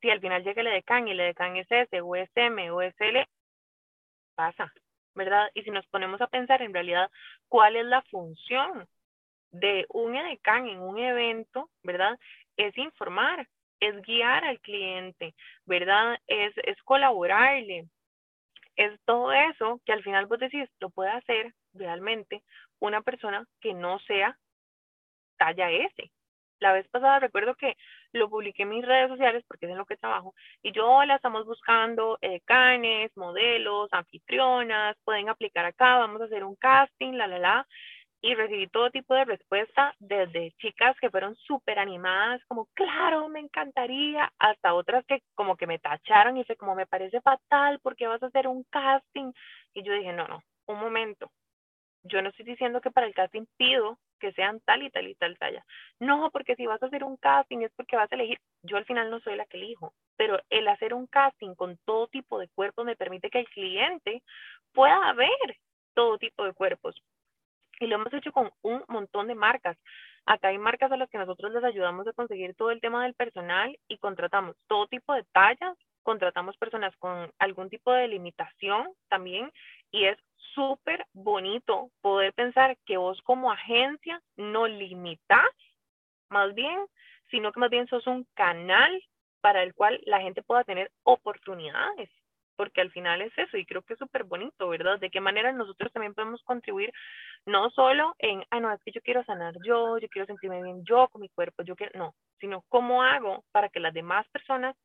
si 0.02 0.10
al 0.10 0.20
final 0.20 0.44
llega 0.44 0.62
el 0.62 0.68
edecán 0.68 1.08
y 1.08 1.12
el 1.12 1.20
edecán 1.20 1.56
es 1.58 1.68
S, 1.70 2.02
o 2.02 2.16
es 2.16 2.30
M, 2.36 2.72
o 2.72 2.82
es 2.82 2.96
L, 3.00 3.28
pasa, 4.36 4.72
¿verdad? 5.18 5.50
Y 5.56 5.64
si 5.64 5.72
nos 5.72 5.86
ponemos 5.88 6.22
a 6.22 6.28
pensar 6.28 6.62
en 6.62 6.74
realidad 6.74 7.10
cuál 7.50 7.76
es 7.76 7.86
la 7.86 8.02
función 8.04 8.88
de 9.52 9.86
un 9.90 10.16
edecán 10.16 10.68
en 10.68 10.80
un 10.80 11.00
evento, 11.00 11.70
¿verdad? 11.84 12.18
Es 12.56 12.78
informar, 12.78 13.48
es 13.80 14.00
guiar 14.04 14.46
al 14.46 14.60
cliente, 14.62 15.34
¿verdad? 15.66 16.20
Es, 16.28 16.54
es 16.64 16.82
colaborarle, 16.84 17.88
es 18.76 19.00
todo 19.06 19.34
eso 19.34 19.82
que 19.86 19.94
al 19.94 20.04
final 20.04 20.28
vos 20.28 20.40
decís, 20.40 20.70
lo 20.80 20.92
puede 20.92 21.10
hacer 21.10 21.54
realmente 21.74 22.44
una 22.80 23.02
persona 23.02 23.46
que 23.60 23.74
no 23.74 24.00
sea 24.00 24.38
talla 25.38 25.72
S. 25.72 26.12
La 26.60 26.74
vez 26.74 26.88
pasada 26.90 27.20
recuerdo 27.20 27.56
que 27.56 27.78
lo 28.14 28.30
publiqué 28.30 28.64
en 28.64 28.70
mis 28.70 28.86
redes 28.86 29.10
sociales 29.10 29.44
porque 29.48 29.66
es 29.66 29.72
en 29.72 29.78
lo 29.78 29.86
que 29.86 29.98
trabajo 29.98 30.34
y 30.64 30.72
yo 30.72 31.04
la 31.06 31.16
estamos 31.16 31.46
buscando 31.46 32.18
eh, 32.22 32.42
canes, 32.46 33.16
modelos, 33.16 33.90
anfitrionas, 33.92 34.98
pueden 35.04 35.30
aplicar 35.30 35.66
acá, 35.66 35.98
vamos 35.98 36.22
a 36.22 36.26
hacer 36.26 36.44
un 36.44 36.56
casting, 36.56 37.14
la, 37.14 37.28
la, 37.28 37.40
la 37.40 37.68
y 38.22 38.34
recibí 38.34 38.68
todo 38.68 38.90
tipo 38.90 39.14
de 39.14 39.26
respuesta, 39.26 39.96
desde 40.00 40.52
chicas 40.58 40.98
que 41.00 41.10
fueron 41.10 41.36
súper 41.36 41.80
animadas, 41.80 42.44
como, 42.48 42.68
claro, 42.74 43.30
me 43.30 43.40
encantaría, 43.40 44.32
hasta 44.40 44.74
otras 44.74 45.06
que 45.06 45.22
como 45.36 45.56
que 45.56 45.68
me 45.68 45.80
tacharon 45.80 46.38
y 46.38 46.44
fue 46.44 46.56
como, 46.56 46.76
me 46.76 46.88
parece 46.88 47.22
fatal 47.22 47.80
porque 47.82 48.08
vas 48.08 48.22
a 48.24 48.28
hacer 48.28 48.48
un 48.48 48.64
casting. 48.70 49.32
Y 49.74 49.84
yo 49.84 49.94
dije, 49.94 50.14
no, 50.14 50.28
no, 50.28 50.42
un 50.66 50.80
momento. 50.80 51.32
Yo 52.04 52.22
no 52.22 52.30
estoy 52.30 52.46
diciendo 52.46 52.82
que 52.82 52.92
para 52.92 53.08
el 53.08 53.14
casting 53.14 53.46
pido 53.58 54.00
que 54.18 54.32
sean 54.34 54.60
tal 54.62 54.84
y 54.84 54.90
tal 54.90 55.08
y 55.08 55.16
tal 55.16 55.38
talla. 55.38 55.66
No, 56.00 56.30
porque 56.32 56.56
si 56.56 56.66
vas 56.66 56.82
a 56.82 56.88
hacer 56.88 57.04
un 57.04 57.18
casting 57.18 57.60
es 57.60 57.72
porque 57.76 57.96
vas 57.96 58.12
a 58.12 58.16
elegir. 58.16 58.40
Yo 58.64 58.78
al 58.78 58.86
final 58.86 59.10
no 59.10 59.20
soy 59.20 59.36
la 59.36 59.46
que 59.46 59.58
elijo, 59.58 59.94
pero 60.16 60.40
el 60.50 60.68
hacer 60.68 60.94
un 60.94 61.08
casting 61.08 61.56
con 61.56 61.78
todo 61.86 62.08
tipo 62.08 62.40
de 62.40 62.48
cuerpos 62.50 62.86
me 62.86 62.96
permite 62.96 63.30
que 63.30 63.40
el 63.40 63.50
cliente 63.50 64.24
pueda 64.74 65.14
ver 65.14 65.58
todo 65.94 66.18
tipo 66.18 66.44
de 66.44 66.54
cuerpos 66.54 66.96
y 67.80 67.88
lo 67.88 67.96
hemos 67.96 68.14
hecho 68.14 68.32
con 68.32 68.52
un 68.62 68.84
montón 68.88 69.28
de 69.28 69.36
marcas. 69.36 69.78
Acá 70.26 70.50
hay 70.50 70.58
marcas 70.58 70.92
a 70.92 70.98
las 70.98 71.10
que 71.10 71.18
nosotros 71.18 71.54
les 71.54 71.64
ayudamos 71.64 72.08
a 72.08 72.14
conseguir 72.14 72.56
todo 72.56 72.72
el 72.72 72.82
tema 72.82 73.04
del 73.04 73.14
personal 73.14 73.78
y 73.88 73.98
contratamos 73.98 74.56
todo 74.68 74.88
tipo 74.88 75.14
de 75.14 75.24
tallas, 75.32 75.78
contratamos 76.04 76.58
personas 76.58 76.96
con 76.98 77.32
algún 77.40 77.70
tipo 77.70 77.92
de 77.94 78.08
limitación 78.08 78.88
también 79.10 79.52
y 79.92 80.06
es 80.06 80.18
súper 80.54 81.06
bonito 81.14 81.92
poder 82.02 82.34
pensar 82.34 82.78
que 82.86 82.98
vos 82.98 83.22
como 83.24 83.52
agencia 83.52 84.22
no 84.36 84.68
limitas, 84.68 85.46
más 86.30 86.54
bien, 86.54 86.80
sino 87.30 87.52
que 87.52 87.60
más 87.60 87.70
bien 87.70 87.88
sos 87.88 88.08
un 88.08 88.26
canal 88.34 89.04
para 89.42 89.64
el 89.64 89.74
cual 89.74 90.02
la 90.06 90.22
gente 90.22 90.42
pueda 90.42 90.64
tener 90.64 90.92
oportunidades 91.04 92.10
porque 92.58 92.82
al 92.82 92.92
final 92.92 93.22
es 93.22 93.32
eso 93.38 93.56
y 93.56 93.66
creo 93.66 93.84
que 93.84 93.94
es 93.94 94.00
súper 94.00 94.26
bonito, 94.26 94.68
¿verdad? 94.68 95.00
De 95.00 95.10
qué 95.10 95.22
manera 95.22 95.54
nosotros 95.54 95.94
también 95.94 96.14
podemos 96.14 96.44
contribuir 96.44 96.92
no 97.46 97.70
solo 97.70 98.16
en, 98.18 98.44
ah, 98.50 98.60
no, 98.60 98.74
es 98.74 98.82
que 98.84 98.92
yo 98.92 99.00
quiero 99.02 99.24
sanar 99.24 99.54
yo, 99.64 99.98
yo 100.00 100.10
quiero 100.10 100.26
sentirme 100.26 100.62
bien 100.62 100.84
yo 100.84 101.08
con 101.10 101.22
mi 101.22 101.30
cuerpo, 101.30 101.64
yo 101.64 101.76
quiero, 101.76 101.98
no, 101.98 102.16
sino 102.40 102.66
cómo 102.68 103.04
hago 103.04 103.46
para 103.52 103.70
que 103.70 103.80
las 103.80 103.94
demás 103.94 104.28
personas 104.30 104.76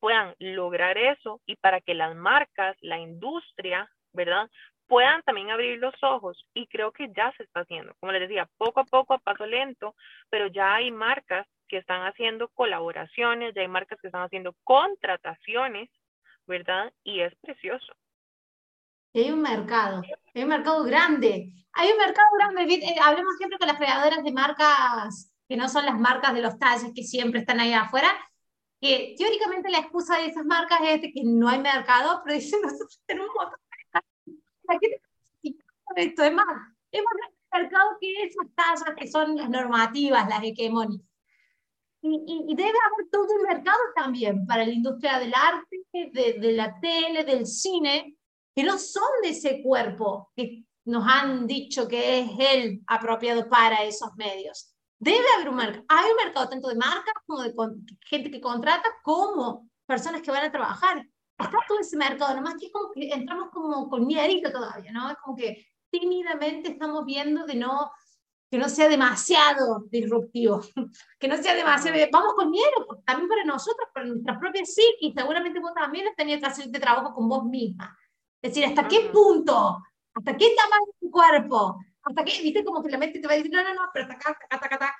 puedan 0.00 0.34
lograr 0.38 0.96
eso 0.96 1.40
y 1.46 1.56
para 1.56 1.80
que 1.80 1.94
las 1.94 2.16
marcas, 2.16 2.76
la 2.80 2.98
industria, 2.98 3.88
¿verdad? 4.12 4.48
Puedan 4.88 5.22
también 5.22 5.50
abrir 5.50 5.78
los 5.78 5.94
ojos 6.02 6.44
y 6.54 6.66
creo 6.66 6.92
que 6.92 7.12
ya 7.16 7.32
se 7.36 7.44
está 7.44 7.60
haciendo. 7.60 7.94
Como 8.00 8.12
les 8.12 8.22
decía, 8.22 8.48
poco 8.56 8.80
a 8.80 8.84
poco, 8.84 9.14
a 9.14 9.18
paso 9.18 9.46
lento, 9.46 9.94
pero 10.30 10.48
ya 10.48 10.74
hay 10.74 10.90
marcas 10.90 11.46
que 11.68 11.76
están 11.76 12.02
haciendo 12.02 12.48
colaboraciones, 12.48 13.54
ya 13.54 13.60
hay 13.60 13.68
marcas 13.68 14.00
que 14.00 14.08
están 14.08 14.22
haciendo 14.22 14.54
contrataciones 14.64 15.90
¿verdad? 16.48 16.92
Y 17.04 17.20
es 17.20 17.32
precioso. 17.36 17.92
Hay 19.14 19.30
un 19.30 19.42
mercado, 19.42 20.02
hay 20.34 20.42
un 20.42 20.48
mercado 20.48 20.82
grande. 20.82 21.52
Hay 21.72 21.90
un 21.90 21.98
mercado 21.98 22.28
grande. 22.38 22.74
Eh, 22.74 22.96
hablemos 23.02 23.36
siempre 23.36 23.58
con 23.58 23.68
las 23.68 23.76
creadoras 23.76 24.24
de 24.24 24.32
marcas 24.32 25.32
que 25.48 25.56
no 25.56 25.68
son 25.68 25.86
las 25.86 25.98
marcas 25.98 26.34
de 26.34 26.42
los 26.42 26.58
talles 26.58 26.92
que 26.94 27.02
siempre 27.02 27.40
están 27.40 27.60
ahí 27.60 27.72
afuera, 27.72 28.10
que 28.80 29.14
teóricamente 29.16 29.70
la 29.70 29.78
excusa 29.78 30.18
de 30.18 30.26
esas 30.26 30.44
marcas 30.44 30.80
es 30.82 31.00
que 31.00 31.22
no 31.24 31.48
hay 31.48 31.58
mercado, 31.58 32.20
pero 32.24 32.34
dicen 32.34 32.60
nosotros 32.62 33.02
tenemos 33.06 33.30
un 33.30 33.36
montón 33.36 33.60
de 34.68 36.02
esto 36.02 36.22
es 36.22 36.32
más, 36.32 36.46
hemos 36.92 37.12
mercado 37.52 37.96
que 38.00 38.22
esas 38.22 38.46
tallas 38.54 38.94
que 38.96 39.08
son 39.08 39.36
las 39.36 39.48
normativas, 39.48 40.28
las 40.28 40.42
hegemónicas. 40.42 41.06
y, 42.02 42.44
y, 42.48 42.54
debe 42.54 42.68
haber 42.68 43.10
todo 43.10 43.26
un 43.34 43.42
mercado 43.42 43.78
también 43.96 44.46
para 44.46 44.64
la 44.64 44.72
industria 44.72 45.18
del 45.18 45.34
arte, 45.34 45.82
de, 45.92 46.34
de, 46.38 46.52
la 46.52 46.78
tele, 46.80 47.24
del 47.24 47.46
cine, 47.46 48.16
que 48.54 48.62
no 48.62 48.78
son 48.78 49.08
de 49.22 49.30
ese 49.30 49.62
cuerpo 49.62 50.30
que 50.36 50.64
nos 50.84 51.04
han 51.06 51.46
dicho 51.46 51.86
que 51.86 52.20
es 52.20 52.30
el 52.38 52.82
apropiado 52.86 53.48
para 53.48 53.84
esos 53.84 54.14
medios. 54.16 54.74
Debe 54.98 55.24
haber 55.36 55.48
un 55.50 55.56
mercado. 55.56 55.84
Hay 55.88 56.10
un 56.10 56.16
mercado 56.24 56.48
tanto 56.48 56.68
de 56.68 56.74
marcas 56.74 57.14
como 57.26 57.42
de 57.42 57.54
gente 58.06 58.30
que 58.30 58.40
contrata, 58.40 58.88
como 59.02 59.68
personas 59.86 60.22
que 60.22 60.30
van 60.30 60.44
a 60.44 60.52
trabajar. 60.52 61.06
Está 61.38 61.58
todo 61.68 61.78
ese 61.80 61.96
mercado, 61.96 62.34
nomás 62.34 62.56
que 62.58 62.66
es 62.66 62.72
como 62.72 62.90
que 62.90 63.12
entramos 63.12 63.50
como 63.50 63.88
con 63.88 64.06
miedito 64.06 64.50
todavía, 64.50 64.90
¿no? 64.92 65.10
Es 65.10 65.16
como 65.18 65.36
que 65.36 65.66
tímidamente 65.90 66.70
estamos 66.70 67.04
viendo 67.04 67.46
de 67.46 67.54
no 67.54 67.90
que 68.50 68.58
no 68.58 68.68
sea 68.68 68.88
demasiado 68.88 69.84
disruptivo, 69.90 70.62
que 71.18 71.28
no 71.28 71.36
sea 71.36 71.54
demasiado, 71.54 71.98
vamos 72.10 72.34
con 72.34 72.50
miedo, 72.50 73.02
también 73.04 73.28
para 73.28 73.44
nosotros, 73.44 73.88
para 73.92 74.06
nuestras 74.06 74.38
propias 74.38 74.74
sí, 74.74 74.82
y 75.00 75.12
seguramente 75.12 75.60
vos 75.60 75.74
también 75.74 76.08
has 76.08 76.16
tenido 76.16 76.40
que 76.40 76.46
hacer 76.46 76.66
este 76.66 76.80
trabajo 76.80 77.14
con 77.14 77.28
vos 77.28 77.44
misma. 77.44 77.96
Es 78.40 78.54
decir, 78.54 78.64
¿hasta 78.64 78.88
qué 78.88 79.10
punto? 79.12 79.82
¿Hasta 80.14 80.36
qué 80.36 80.54
tamaño 80.56 80.92
tu 80.98 81.10
cuerpo? 81.10 81.78
¿Hasta 82.02 82.24
qué? 82.24 82.42
Viste 82.42 82.64
como 82.64 82.82
que 82.82 82.90
la 82.90 82.98
mente 82.98 83.18
te 83.18 83.26
va 83.26 83.34
a 83.34 83.36
decir, 83.36 83.52
no, 83.52 83.62
no, 83.62 83.74
no, 83.74 83.82
pero 83.92 84.04
hasta 84.06 84.14
acá, 84.14 84.30
hasta 84.30 84.56
acá, 84.56 84.66
hasta 84.66 84.76
acá. 84.76 84.96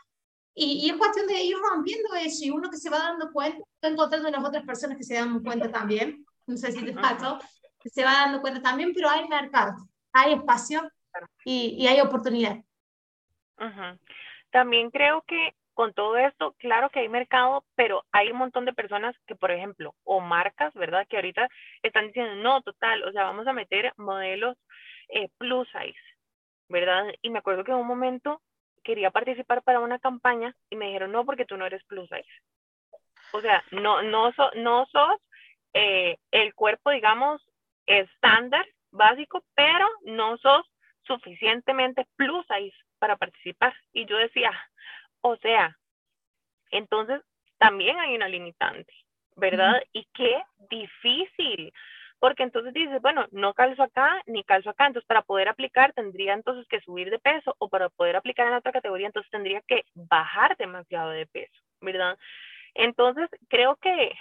Y, 0.54 0.86
y, 0.86 0.90
es 0.90 0.96
cuestión 0.96 1.26
de 1.26 1.40
ir 1.40 1.56
rompiendo 1.56 2.14
eso, 2.16 2.44
y 2.44 2.50
uno 2.50 2.68
que 2.68 2.76
se 2.76 2.90
va 2.90 2.98
dando 2.98 3.32
cuenta, 3.32 3.58
estoy 3.74 3.92
encontrando 3.92 4.28
las 4.28 4.44
otras 4.44 4.64
personas 4.64 4.98
que 4.98 5.04
se 5.04 5.14
dan 5.14 5.40
cuenta 5.42 5.70
también, 5.70 6.26
no 6.48 6.56
sé 6.56 6.72
si 6.72 6.84
te 6.84 6.92
pasó, 6.92 7.38
que 7.80 7.88
se 7.90 8.04
va 8.04 8.12
dando 8.12 8.40
cuenta 8.40 8.60
también, 8.60 8.92
pero 8.94 9.08
hay 9.08 9.28
mercado, 9.28 9.76
hay 10.12 10.34
espacio 10.34 10.90
y, 11.44 11.76
y 11.78 11.86
hay 11.86 12.00
oportunidad. 12.00 12.56
También 14.50 14.90
creo 14.90 15.22
que 15.26 15.54
con 15.74 15.94
todo 15.94 16.16
esto, 16.16 16.56
claro 16.58 16.90
que 16.90 16.98
hay 16.98 17.08
mercado, 17.08 17.64
pero 17.76 18.04
hay 18.10 18.32
un 18.32 18.38
montón 18.38 18.64
de 18.64 18.72
personas 18.72 19.14
que, 19.28 19.36
por 19.36 19.52
ejemplo, 19.52 19.94
o 20.02 20.18
marcas, 20.18 20.74
¿verdad? 20.74 21.06
Que 21.08 21.16
ahorita 21.16 21.48
están 21.84 22.08
diciendo, 22.08 22.34
no, 22.34 22.62
total, 22.62 23.04
o 23.04 23.12
sea, 23.12 23.22
vamos 23.22 23.46
a 23.46 23.52
meter 23.52 23.92
modelos 23.96 24.56
eh, 25.08 25.28
plus 25.38 25.68
size, 25.68 26.00
¿verdad? 26.68 27.04
Y 27.22 27.30
me 27.30 27.38
acuerdo 27.38 27.62
que 27.62 27.70
en 27.70 27.78
un 27.78 27.86
momento 27.86 28.42
quería 28.82 29.12
participar 29.12 29.62
para 29.62 29.78
una 29.78 30.00
campaña 30.00 30.52
y 30.68 30.74
me 30.74 30.86
dijeron, 30.86 31.12
no, 31.12 31.24
porque 31.24 31.44
tú 31.44 31.56
no 31.56 31.66
eres 31.66 31.84
plus 31.84 32.08
size. 32.08 32.42
O 33.32 33.40
sea, 33.40 33.62
no, 33.70 34.02
no, 34.02 34.32
no 34.56 34.86
sos 34.86 35.20
eh, 35.80 36.18
el 36.32 36.54
cuerpo, 36.54 36.90
digamos, 36.90 37.40
estándar, 37.86 38.66
básico, 38.90 39.44
pero 39.54 39.86
no 40.02 40.36
sos 40.38 40.66
suficientemente 41.02 42.04
plus 42.16 42.44
size 42.48 42.76
para 42.98 43.16
participar. 43.16 43.72
Y 43.92 44.04
yo 44.06 44.16
decía, 44.16 44.50
o 45.20 45.36
sea, 45.36 45.76
entonces 46.72 47.22
también 47.58 47.96
hay 48.00 48.16
una 48.16 48.28
limitante, 48.28 48.92
¿verdad? 49.36 49.80
Y 49.92 50.04
qué 50.14 50.42
difícil, 50.68 51.72
porque 52.18 52.42
entonces 52.42 52.74
dices, 52.74 53.00
bueno, 53.00 53.28
no 53.30 53.54
calzo 53.54 53.84
acá 53.84 54.20
ni 54.26 54.42
calzo 54.42 54.70
acá, 54.70 54.88
entonces 54.88 55.06
para 55.06 55.22
poder 55.22 55.48
aplicar 55.48 55.92
tendría 55.92 56.34
entonces 56.34 56.66
que 56.66 56.80
subir 56.80 57.08
de 57.08 57.20
peso 57.20 57.54
o 57.58 57.68
para 57.68 57.88
poder 57.88 58.16
aplicar 58.16 58.48
en 58.48 58.54
otra 58.54 58.72
categoría 58.72 59.06
entonces 59.06 59.30
tendría 59.30 59.60
que 59.60 59.84
bajar 59.94 60.56
demasiado 60.56 61.10
de 61.10 61.26
peso, 61.26 61.62
¿verdad? 61.80 62.18
Entonces 62.74 63.28
creo 63.48 63.76
que 63.76 64.12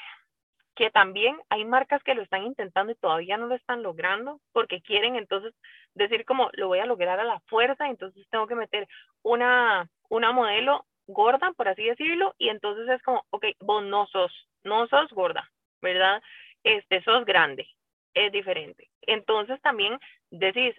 que 0.78 0.92
también 0.92 1.36
hay 1.50 1.66
marcas 1.66 2.04
que 2.04 2.14
lo 2.14 2.22
están 2.22 2.44
intentando 2.44 2.92
y 2.92 2.96
todavía 2.96 3.36
no 3.36 3.48
lo 3.48 3.56
están 3.56 3.82
logrando 3.82 4.40
porque 4.54 4.82
quieren 4.82 5.16
entonces 5.16 5.54
decir 5.96 6.24
como 6.24 6.50
lo 6.54 6.68
voy 6.68 6.80
a 6.80 6.86
lograr 6.86 7.20
a 7.20 7.24
la 7.24 7.40
fuerza, 7.48 7.90
entonces 7.90 8.26
tengo 8.30 8.46
que 8.46 8.56
meter 8.56 8.88
una, 9.24 9.90
una 10.10 10.32
modelo 10.32 10.86
gorda, 11.08 11.52
por 11.54 11.68
así 11.68 11.84
decirlo, 11.84 12.36
y 12.38 12.50
entonces 12.50 12.88
es 12.90 13.02
como, 13.02 13.26
ok, 13.32 13.46
vos 13.62 13.84
no 13.84 14.06
sos, 14.08 14.32
no 14.64 14.88
sos 14.88 15.10
gorda, 15.12 15.50
¿verdad? 15.82 16.22
Este, 16.64 17.02
sos 17.02 17.26
grande, 17.26 17.68
es 18.14 18.32
diferente. 18.32 18.90
Entonces 19.02 19.60
también 19.62 19.98
decís, 20.30 20.76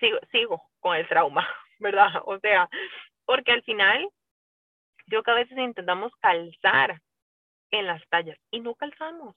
sigo, 0.00 0.18
sigo 0.30 0.62
con 0.80 0.96
el 0.96 1.06
trauma, 1.08 1.46
¿verdad? 1.78 2.22
O 2.24 2.38
sea, 2.38 2.70
porque 3.26 3.52
al 3.52 3.62
final, 3.64 4.08
yo 5.08 5.22
que 5.22 5.30
a 5.30 5.34
veces 5.34 5.58
intentamos 5.58 6.10
calzar 6.20 7.02
en 7.72 7.86
las 7.86 8.06
tallas 8.08 8.38
y 8.52 8.60
no 8.60 8.74
calzamos, 8.76 9.34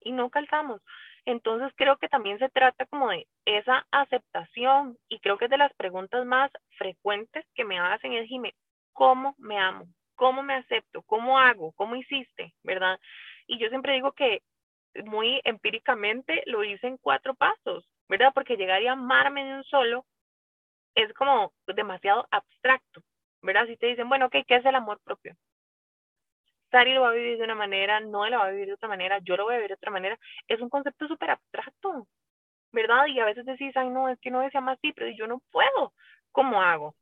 y 0.00 0.12
no 0.12 0.30
calzamos. 0.30 0.80
Entonces 1.26 1.72
creo 1.76 1.96
que 1.98 2.08
también 2.08 2.38
se 2.38 2.48
trata 2.48 2.86
como 2.86 3.10
de 3.10 3.26
esa 3.44 3.86
aceptación 3.90 4.96
y 5.08 5.18
creo 5.18 5.36
que 5.36 5.46
es 5.46 5.50
de 5.50 5.58
las 5.58 5.74
preguntas 5.74 6.24
más 6.24 6.50
frecuentes 6.78 7.44
que 7.54 7.64
me 7.64 7.78
hacen 7.78 8.12
es, 8.12 8.28
Jimé, 8.28 8.54
¿cómo 8.92 9.34
me 9.38 9.58
amo? 9.58 9.86
¿Cómo 10.14 10.42
me 10.42 10.54
acepto? 10.54 11.02
¿Cómo 11.02 11.38
hago? 11.38 11.72
¿Cómo 11.72 11.96
hiciste? 11.96 12.54
¿Verdad? 12.62 12.98
Y 13.46 13.58
yo 13.58 13.68
siempre 13.68 13.94
digo 13.94 14.12
que 14.12 14.42
muy 15.04 15.40
empíricamente 15.44 16.42
lo 16.46 16.64
hice 16.64 16.86
en 16.86 16.96
cuatro 16.96 17.34
pasos, 17.34 17.86
¿verdad? 18.08 18.32
Porque 18.32 18.56
llegar 18.56 18.80
y 18.82 18.86
amarme 18.86 19.44
de 19.44 19.54
un 19.54 19.64
solo 19.64 20.06
es 20.94 21.12
como 21.14 21.52
demasiado 21.66 22.26
abstracto, 22.30 23.02
¿verdad? 23.42 23.66
Si 23.66 23.76
te 23.76 23.88
dicen, 23.88 24.08
bueno, 24.08 24.30
¿qué 24.30 24.44
es 24.46 24.64
el 24.64 24.74
amor 24.74 25.00
propio? 25.04 25.36
Sari 26.76 26.92
lo 26.92 27.00
va 27.00 27.08
a 27.08 27.12
vivir 27.12 27.38
de 27.38 27.44
una 27.44 27.54
manera, 27.54 28.00
no 28.00 28.28
la 28.28 28.36
va 28.36 28.46
a 28.48 28.50
vivir 28.50 28.66
de 28.66 28.74
otra 28.74 28.88
manera, 28.88 29.18
yo 29.20 29.34
lo 29.34 29.44
voy 29.44 29.54
a 29.54 29.56
vivir 29.56 29.70
de 29.70 29.76
otra 29.76 29.90
manera. 29.90 30.18
Es 30.46 30.60
un 30.60 30.68
concepto 30.68 31.08
súper 31.08 31.30
abstracto, 31.30 32.06
¿verdad? 32.70 33.06
Y 33.06 33.18
a 33.18 33.24
veces 33.24 33.46
decís, 33.46 33.74
ay, 33.78 33.88
no, 33.88 34.10
es 34.10 34.20
que 34.20 34.30
no 34.30 34.40
decía 34.40 34.60
más 34.60 34.76
así, 34.76 34.92
pero 34.92 35.08
yo 35.16 35.26
no 35.26 35.40
puedo. 35.50 35.94
¿Cómo 36.32 36.60
hago? 36.60 36.94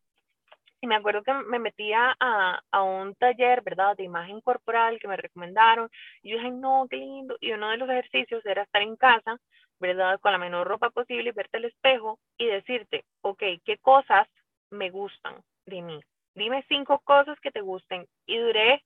Y 0.80 0.86
me 0.86 0.94
acuerdo 0.94 1.24
que 1.24 1.32
me 1.32 1.58
metía 1.58 2.14
a, 2.20 2.60
a, 2.70 2.82
un 2.84 3.16
taller, 3.16 3.62
¿verdad? 3.62 3.96
De 3.96 4.04
imagen 4.04 4.40
corporal 4.42 5.00
que 5.00 5.08
me 5.08 5.16
recomendaron. 5.16 5.90
Y 6.22 6.30
yo 6.30 6.36
dije, 6.36 6.52
no, 6.52 6.86
qué 6.88 6.98
lindo. 6.98 7.36
Y 7.40 7.50
uno 7.50 7.70
de 7.70 7.78
los 7.78 7.90
ejercicios 7.90 8.46
era 8.46 8.62
estar 8.62 8.82
en 8.82 8.94
casa, 8.94 9.38
¿verdad? 9.80 10.20
Con 10.20 10.30
la 10.30 10.38
menor 10.38 10.68
ropa 10.68 10.90
posible, 10.90 11.32
verte 11.32 11.56
al 11.56 11.64
espejo 11.64 12.20
y 12.38 12.46
decirte, 12.46 13.04
ok, 13.22 13.42
¿qué 13.64 13.78
cosas 13.78 14.28
me 14.70 14.90
gustan 14.90 15.42
de 15.66 15.82
mí? 15.82 16.00
Dime 16.36 16.64
cinco 16.68 17.00
cosas 17.00 17.40
que 17.40 17.50
te 17.50 17.60
gusten. 17.60 18.06
Y 18.26 18.38
duré 18.38 18.83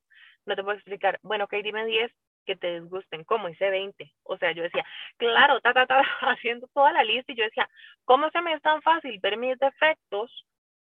no 0.48 0.56
te 0.56 0.64
puedo 0.64 0.76
explicar, 0.76 1.20
bueno, 1.22 1.44
ok, 1.44 1.54
dime 1.62 1.84
10 1.84 2.10
que 2.46 2.56
te 2.56 2.80
disgusten, 2.80 3.24
¿cómo 3.24 3.48
hice 3.50 3.68
20? 3.68 4.10
O 4.24 4.38
sea, 4.38 4.52
yo 4.52 4.62
decía, 4.62 4.84
claro, 5.18 5.60
ta, 5.60 5.74
ta, 5.74 5.86
ta, 5.86 6.00
haciendo 6.22 6.66
toda 6.68 6.92
la 6.92 7.04
lista 7.04 7.32
y 7.32 7.36
yo 7.36 7.44
decía, 7.44 7.68
¿cómo 8.04 8.30
se 8.30 8.40
me 8.40 8.54
es 8.54 8.62
tan 8.62 8.80
fácil 8.82 9.20
ver 9.20 9.36
mis 9.36 9.58
defectos 9.58 10.46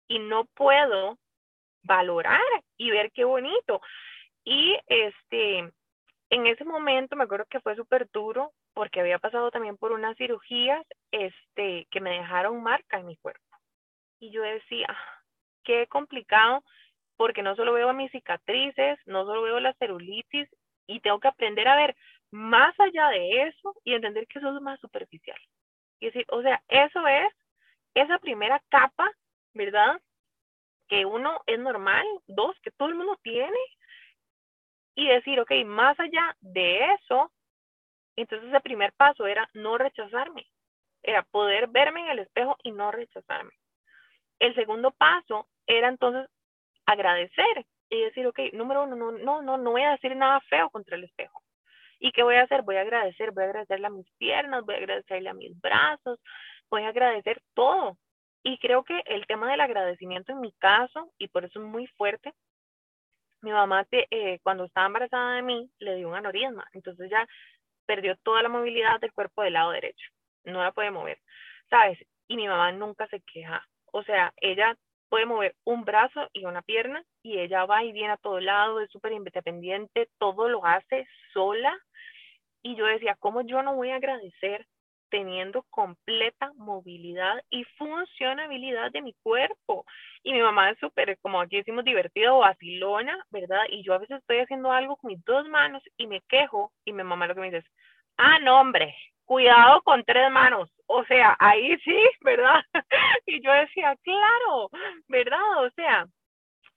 y 0.09 0.19
no 0.19 0.47
puedo 0.47 1.19
valorar 1.85 2.43
y 2.77 2.90
ver 2.90 3.12
qué 3.12 3.25
bonito? 3.25 3.81
Y 4.43 4.77
este, 4.88 5.59
en 6.31 6.47
ese 6.47 6.64
momento 6.64 7.14
me 7.14 7.25
acuerdo 7.25 7.47
que 7.49 7.61
fue 7.61 7.77
súper 7.77 8.11
duro 8.11 8.53
porque 8.75 9.01
había 9.01 9.21
pasado 9.21 9.53
también 9.53 9.77
por 9.77 9.93
unas 9.93 10.17
cirugías 10.17 10.85
este, 11.12 11.87
que 11.93 12.01
me 12.01 12.11
dejaron 12.11 12.61
marca 12.61 12.99
en 12.99 13.07
mi 13.07 13.17
cuerpo. 13.17 13.45
Y 14.19 14.33
yo 14.33 14.43
decía, 14.43 14.88
qué 15.62 15.87
complicado 15.87 16.64
porque 17.16 17.42
no 17.42 17.55
solo 17.57 17.72
veo 17.72 17.92
mis 17.92 18.11
cicatrices, 18.11 18.98
no 19.07 19.24
solo 19.24 19.42
veo 19.42 19.61
la 19.61 19.74
celulitis 19.74 20.48
y 20.87 21.00
tengo 21.00 21.20
que 21.20 21.29
aprender 21.29 21.68
a 21.68 21.77
ver 21.77 21.96
más 22.31 22.79
allá 22.81 23.09
de 23.09 23.42
eso 23.42 23.74
y 23.85 23.94
entender 23.94 24.27
que 24.27 24.38
eso 24.38 24.55
es 24.55 24.62
más 24.62 24.81
superficial. 24.81 25.38
Y 26.00 26.07
decir, 26.07 26.27
o 26.29 26.42
sea, 26.42 26.62
eso 26.68 27.07
es 27.07 27.33
esa 27.94 28.18
primera 28.18 28.61
capa, 28.68 29.11
¿verdad? 29.55 30.00
Que 30.88 31.07
uno 31.07 31.40
es 31.46 31.59
normal, 31.59 32.05
dos, 32.27 32.59
que 32.61 32.72
todo 32.72 32.88
el 32.88 32.96
mundo 32.96 33.18
tiene, 33.22 33.59
y 34.96 35.09
decir, 35.09 35.40
ok, 35.40 35.53
más 35.66 35.98
allá 35.98 36.37
de 36.40 36.92
eso, 36.94 37.33
entonces 38.16 38.53
el 38.53 38.62
primer 38.62 38.92
paso 38.92 39.27
era 39.27 39.48
no 39.55 39.77
rechazarme, 39.79 40.46
era 41.03 41.22
poder 41.22 41.68
verme 41.68 42.00
en 42.00 42.09
el 42.11 42.18
espejo 42.20 42.57
y 42.62 42.72
no 42.72 42.92
rechazarme. 42.92 43.53
El 44.38 44.55
segundo 44.55 44.90
paso 44.92 45.48
era 45.66 45.88
entonces 45.88 46.29
agradecer 46.87 47.66
y 47.90 48.01
decir, 48.01 48.27
ok, 48.27 48.38
número 48.53 48.85
uno, 48.85 48.97
no, 48.97 49.12
no, 49.12 49.42
no, 49.42 49.57
no 49.57 49.70
voy 49.70 49.83
a 49.83 49.92
decir 49.92 50.16
nada 50.16 50.40
feo 50.49 50.70
contra 50.70 50.97
el 50.97 51.05
espejo. 51.05 51.42
¿Y 51.99 52.12
qué 52.12 52.23
voy 52.23 52.37
a 52.37 52.42
hacer? 52.42 52.62
Voy 52.62 52.77
a 52.77 52.83
agradecer, 52.83 53.31
voy 53.33 53.44
a 53.44 53.47
agradecerle 53.47 53.87
a 53.87 53.90
mis 53.90 54.11
piernas, 54.18 54.64
voy 54.64 54.75
a 54.75 54.79
agradecerle 54.79 55.31
a 55.31 55.35
mis 55.35 55.59
brazos, 55.61 56.20
voy 56.70 56.83
a 56.83 56.88
agradecer 56.88 57.40
todo. 57.55 57.97
Y 58.42 58.59
creo 58.59 58.85
que 58.85 59.01
el 59.07 59.27
tema 59.27 59.51
del 59.51 59.61
agradecimiento 59.61 60.33
en 60.33 60.40
mi 60.40 60.53
caso, 60.53 61.12
y 61.18 61.29
por 61.29 61.44
eso 61.44 61.61
es 61.61 61.64
muy 61.64 61.87
fuerte, 61.87 62.33
mi 63.40 63.53
mamá 63.53 63.87
eh, 63.90 64.38
cuando 64.42 64.64
estaba 64.64 64.87
embarazada 64.87 65.37
de 65.37 65.42
mí 65.42 65.70
le 65.79 65.97
dio 65.97 66.09
un 66.09 66.14
aneurisma, 66.16 66.66
entonces 66.73 67.11
ya 67.11 67.27
perdió 67.87 68.16
toda 68.16 68.42
la 68.42 68.49
movilidad 68.49 69.01
del 69.01 69.12
cuerpo 69.12 69.42
del 69.42 69.53
lado 69.53 69.70
derecho, 69.70 70.11
no 70.44 70.62
la 70.62 70.73
puede 70.73 70.90
mover, 70.90 71.18
¿sabes? 71.68 71.99
Y 72.27 72.37
mi 72.37 72.49
mamá 72.49 72.73
nunca 72.73 73.07
se 73.09 73.20
queja, 73.20 73.66
o 73.92 74.03
sea, 74.03 74.33
ella 74.38 74.77
puede 75.14 75.27
mover 75.27 75.55
un 75.62 75.85
brazo 75.85 76.29
y 76.33 76.44
una 76.44 76.61
pierna 76.62 77.05
y 77.22 77.38
ella 77.38 77.66
va 77.66 77.85
y 77.85 77.92
viene 77.92 78.14
a 78.14 78.16
todo 78.16 78.40
lado, 78.40 78.81
es 78.81 78.90
súper 78.90 79.12
independiente, 79.12 80.09
todo 80.18 80.48
lo 80.48 80.66
hace 80.66 81.07
sola. 81.33 81.72
Y 82.64 82.74
yo 82.74 82.85
decía, 82.85 83.14
¿cómo 83.20 83.42
yo 83.42 83.62
no 83.62 83.77
voy 83.77 83.90
a 83.90 83.94
agradecer 83.94 84.66
teniendo 85.11 85.62
completa 85.70 86.50
movilidad 86.57 87.40
y 87.48 87.62
funcionabilidad 87.79 88.90
de 88.90 89.03
mi 89.03 89.14
cuerpo. 89.22 89.87
Y 90.24 90.33
mi 90.33 90.40
mamá 90.40 90.70
es 90.70 90.79
súper, 90.81 91.16
como 91.20 91.40
aquí 91.40 91.59
decimos, 91.59 91.85
divertida 91.85 92.35
o 92.35 92.40
vacilona, 92.40 93.24
¿verdad? 93.31 93.62
Y 93.68 93.85
yo 93.85 93.94
a 93.94 93.98
veces 93.98 94.18
estoy 94.18 94.38
haciendo 94.38 94.72
algo 94.72 94.96
con 94.96 95.12
mis 95.12 95.24
dos 95.24 95.46
manos 95.48 95.85
y 95.96 96.09
me 96.09 96.22
quejo 96.22 96.72
y 96.85 96.92
mi 96.92 97.05
mamá 97.05 97.29
lo 97.29 97.37
que 97.37 97.40
me 97.40 97.46
dice 97.53 97.59
es, 97.59 97.72
ah, 98.16 98.40
no, 98.40 98.61
hombre, 98.61 98.96
cuidado 99.24 99.81
con 99.83 100.03
tres 100.03 100.29
manos. 100.33 100.74
O 100.87 101.05
sea, 101.05 101.37
ahí 101.38 101.77
sí, 101.79 101.99
¿verdad? 102.20 102.62
y 103.27 103.42
yo 103.42 103.53
decía, 103.53 103.97
claro, 104.03 104.70
¿verdad? 105.09 105.64
O 105.64 105.70
sea, 105.70 106.07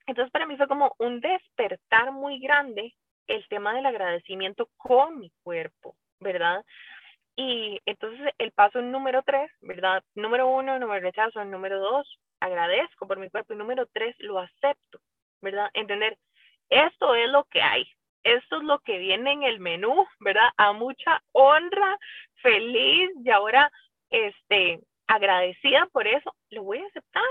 entonces 0.06 0.32
para 0.32 0.46
mí 0.46 0.56
fue 0.56 0.68
como 0.68 0.94
un 0.98 1.20
despertar 1.20 2.12
muy 2.12 2.40
grande 2.40 2.94
el 3.26 3.46
tema 3.48 3.74
del 3.74 3.86
agradecimiento 3.86 4.68
con 4.76 5.18
mi 5.18 5.30
cuerpo, 5.42 5.94
¿verdad? 6.18 6.64
Y 7.36 7.80
entonces 7.86 8.34
el 8.38 8.50
paso 8.50 8.82
número 8.82 9.22
tres, 9.22 9.48
¿verdad? 9.60 10.02
Número 10.16 10.48
uno, 10.48 10.76
no 10.78 10.88
me 10.88 10.98
rechazo. 10.98 11.44
Número 11.44 11.78
dos, 11.78 12.18
agradezco 12.40 13.06
por 13.06 13.18
mi 13.18 13.30
cuerpo. 13.30 13.52
Y 13.52 13.56
número 13.56 13.86
tres, 13.92 14.16
lo 14.18 14.40
acepto, 14.40 14.98
¿verdad? 15.40 15.70
Entender, 15.74 16.18
esto 16.68 17.14
es 17.14 17.28
lo 17.30 17.44
que 17.44 17.62
hay. 17.62 17.86
Esto 18.24 18.56
es 18.56 18.64
lo 18.64 18.80
que 18.80 18.98
viene 18.98 19.30
en 19.30 19.44
el 19.44 19.60
menú, 19.60 20.04
¿verdad? 20.18 20.48
A 20.56 20.72
mucha 20.72 21.22
honra, 21.30 21.96
feliz 22.42 23.10
y 23.24 23.30
ahora, 23.30 23.70
este, 24.10 24.80
agradecida 25.06 25.86
por 25.92 26.06
eso, 26.06 26.34
lo 26.50 26.62
voy 26.64 26.78
a 26.78 26.86
aceptar, 26.86 27.22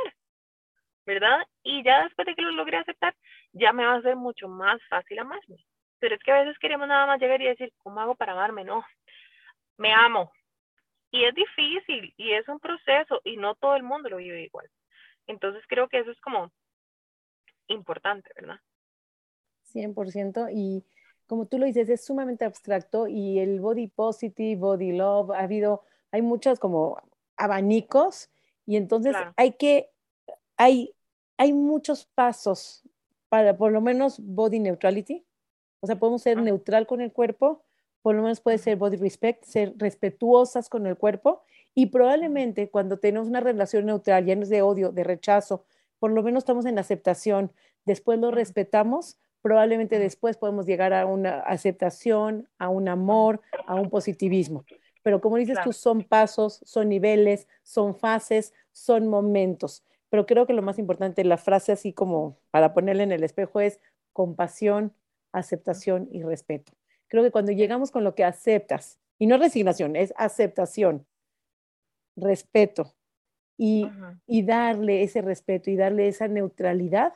¿verdad? 1.05 1.39
Y 1.63 1.83
ya 1.83 2.03
después 2.03 2.25
de 2.25 2.35
que 2.35 2.41
lo 2.41 2.51
logré 2.51 2.77
aceptar, 2.77 3.15
ya 3.53 3.73
me 3.73 3.85
va 3.85 3.95
a 3.95 4.01
ser 4.01 4.15
mucho 4.15 4.47
más 4.47 4.79
fácil 4.89 5.19
amarme. 5.19 5.57
Pero 5.99 6.15
es 6.15 6.23
que 6.23 6.31
a 6.31 6.43
veces 6.43 6.59
queremos 6.59 6.87
nada 6.87 7.07
más 7.07 7.19
llegar 7.19 7.41
y 7.41 7.47
decir, 7.47 7.73
¿cómo 7.77 7.99
hago 7.99 8.15
para 8.15 8.33
amarme? 8.33 8.63
No, 8.63 8.83
me 9.77 9.93
amo. 9.93 10.31
Y 11.11 11.23
es 11.23 11.33
difícil 11.33 12.13
y 12.17 12.33
es 12.33 12.47
un 12.47 12.59
proceso 12.59 13.21
y 13.23 13.37
no 13.37 13.55
todo 13.55 13.75
el 13.75 13.83
mundo 13.83 14.09
lo 14.09 14.17
vive 14.17 14.43
igual. 14.43 14.69
Entonces 15.25 15.63
creo 15.67 15.87
que 15.87 15.99
eso 15.99 16.11
es 16.11 16.19
como 16.21 16.51
importante, 17.67 18.29
¿verdad? 18.35 18.59
100% 19.73 20.49
y 20.53 20.85
como 21.27 21.45
tú 21.45 21.59
lo 21.59 21.65
dices, 21.65 21.89
es 21.89 22.05
sumamente 22.05 22.45
abstracto 22.45 23.07
y 23.07 23.39
el 23.39 23.59
body 23.59 23.87
positive, 23.87 24.55
body 24.55 24.93
love, 24.93 25.31
ha 25.31 25.39
habido, 25.39 25.83
hay 26.11 26.21
muchos 26.21 26.59
como 26.59 27.01
abanicos 27.35 28.29
y 28.65 28.75
entonces 28.75 29.15
hay 29.35 29.53
que, 29.53 29.89
hay, 30.57 30.93
hay 31.37 31.53
muchos 31.53 32.05
pasos 32.05 32.83
para 33.29 33.57
por 33.57 33.71
lo 33.71 33.81
menos 33.81 34.19
body 34.19 34.59
neutrality, 34.59 35.25
o 35.79 35.87
sea, 35.87 35.97
podemos 35.97 36.21
ser 36.21 36.41
neutral 36.41 36.87
con 36.87 37.01
el 37.01 37.11
cuerpo, 37.11 37.63
por 38.01 38.15
lo 38.15 38.23
menos 38.23 38.39
puede 38.41 38.57
ser 38.57 38.77
body 38.77 38.97
respect, 38.97 39.43
ser 39.43 39.73
respetuosas 39.77 40.69
con 40.69 40.87
el 40.87 40.97
cuerpo 40.97 41.41
y 41.75 41.87
probablemente 41.87 42.69
cuando 42.69 42.97
tenemos 42.97 43.27
una 43.27 43.39
relación 43.39 43.85
neutral, 43.85 44.25
ya 44.25 44.35
no 44.35 44.43
es 44.43 44.49
de 44.49 44.61
odio, 44.61 44.91
de 44.91 45.03
rechazo, 45.03 45.65
por 45.99 46.11
lo 46.11 46.23
menos 46.23 46.41
estamos 46.41 46.65
en 46.65 46.79
aceptación, 46.79 47.51
después 47.85 48.19
lo 48.19 48.31
respetamos, 48.31 49.19
probablemente 49.41 49.99
después 49.99 50.37
podemos 50.37 50.65
llegar 50.65 50.93
a 50.93 51.05
una 51.05 51.39
aceptación, 51.39 52.49
a 52.57 52.69
un 52.69 52.87
amor, 52.87 53.41
a 53.65 53.75
un 53.75 53.89
positivismo. 53.89 54.65
Pero 55.07 55.21
como 55.21 55.37
dices 55.37 55.57
tú, 55.63 55.71
son 55.71 56.03
pasos, 56.03 56.59
son 56.65 56.89
niveles, 56.89 57.47
son 57.63 57.95
fases, 57.95 58.53
son 58.73 59.07
momentos. 59.07 59.85
Pero 60.09 60.25
creo 60.25 60.45
que 60.45 60.51
lo 60.51 60.61
más 60.61 60.79
importante, 60.79 61.23
la 61.23 61.37
frase 61.37 61.71
así 61.71 61.93
como 61.93 62.37
para 62.51 62.73
ponerle 62.73 63.03
en 63.03 63.13
el 63.13 63.23
espejo 63.23 63.61
es 63.61 63.79
compasión, 64.11 64.93
aceptación 65.31 66.09
y 66.11 66.23
respeto. 66.23 66.73
Creo 67.07 67.23
que 67.23 67.31
cuando 67.31 67.53
llegamos 67.53 67.89
con 67.89 68.03
lo 68.03 68.15
que 68.15 68.25
aceptas, 68.25 68.99
y 69.17 69.27
no 69.27 69.37
resignación, 69.37 69.95
es 69.95 70.13
aceptación, 70.17 71.07
respeto, 72.17 72.93
y, 73.57 73.89
y 74.25 74.43
darle 74.43 75.03
ese 75.03 75.21
respeto 75.21 75.71
y 75.71 75.77
darle 75.77 76.09
esa 76.09 76.27
neutralidad, 76.27 77.13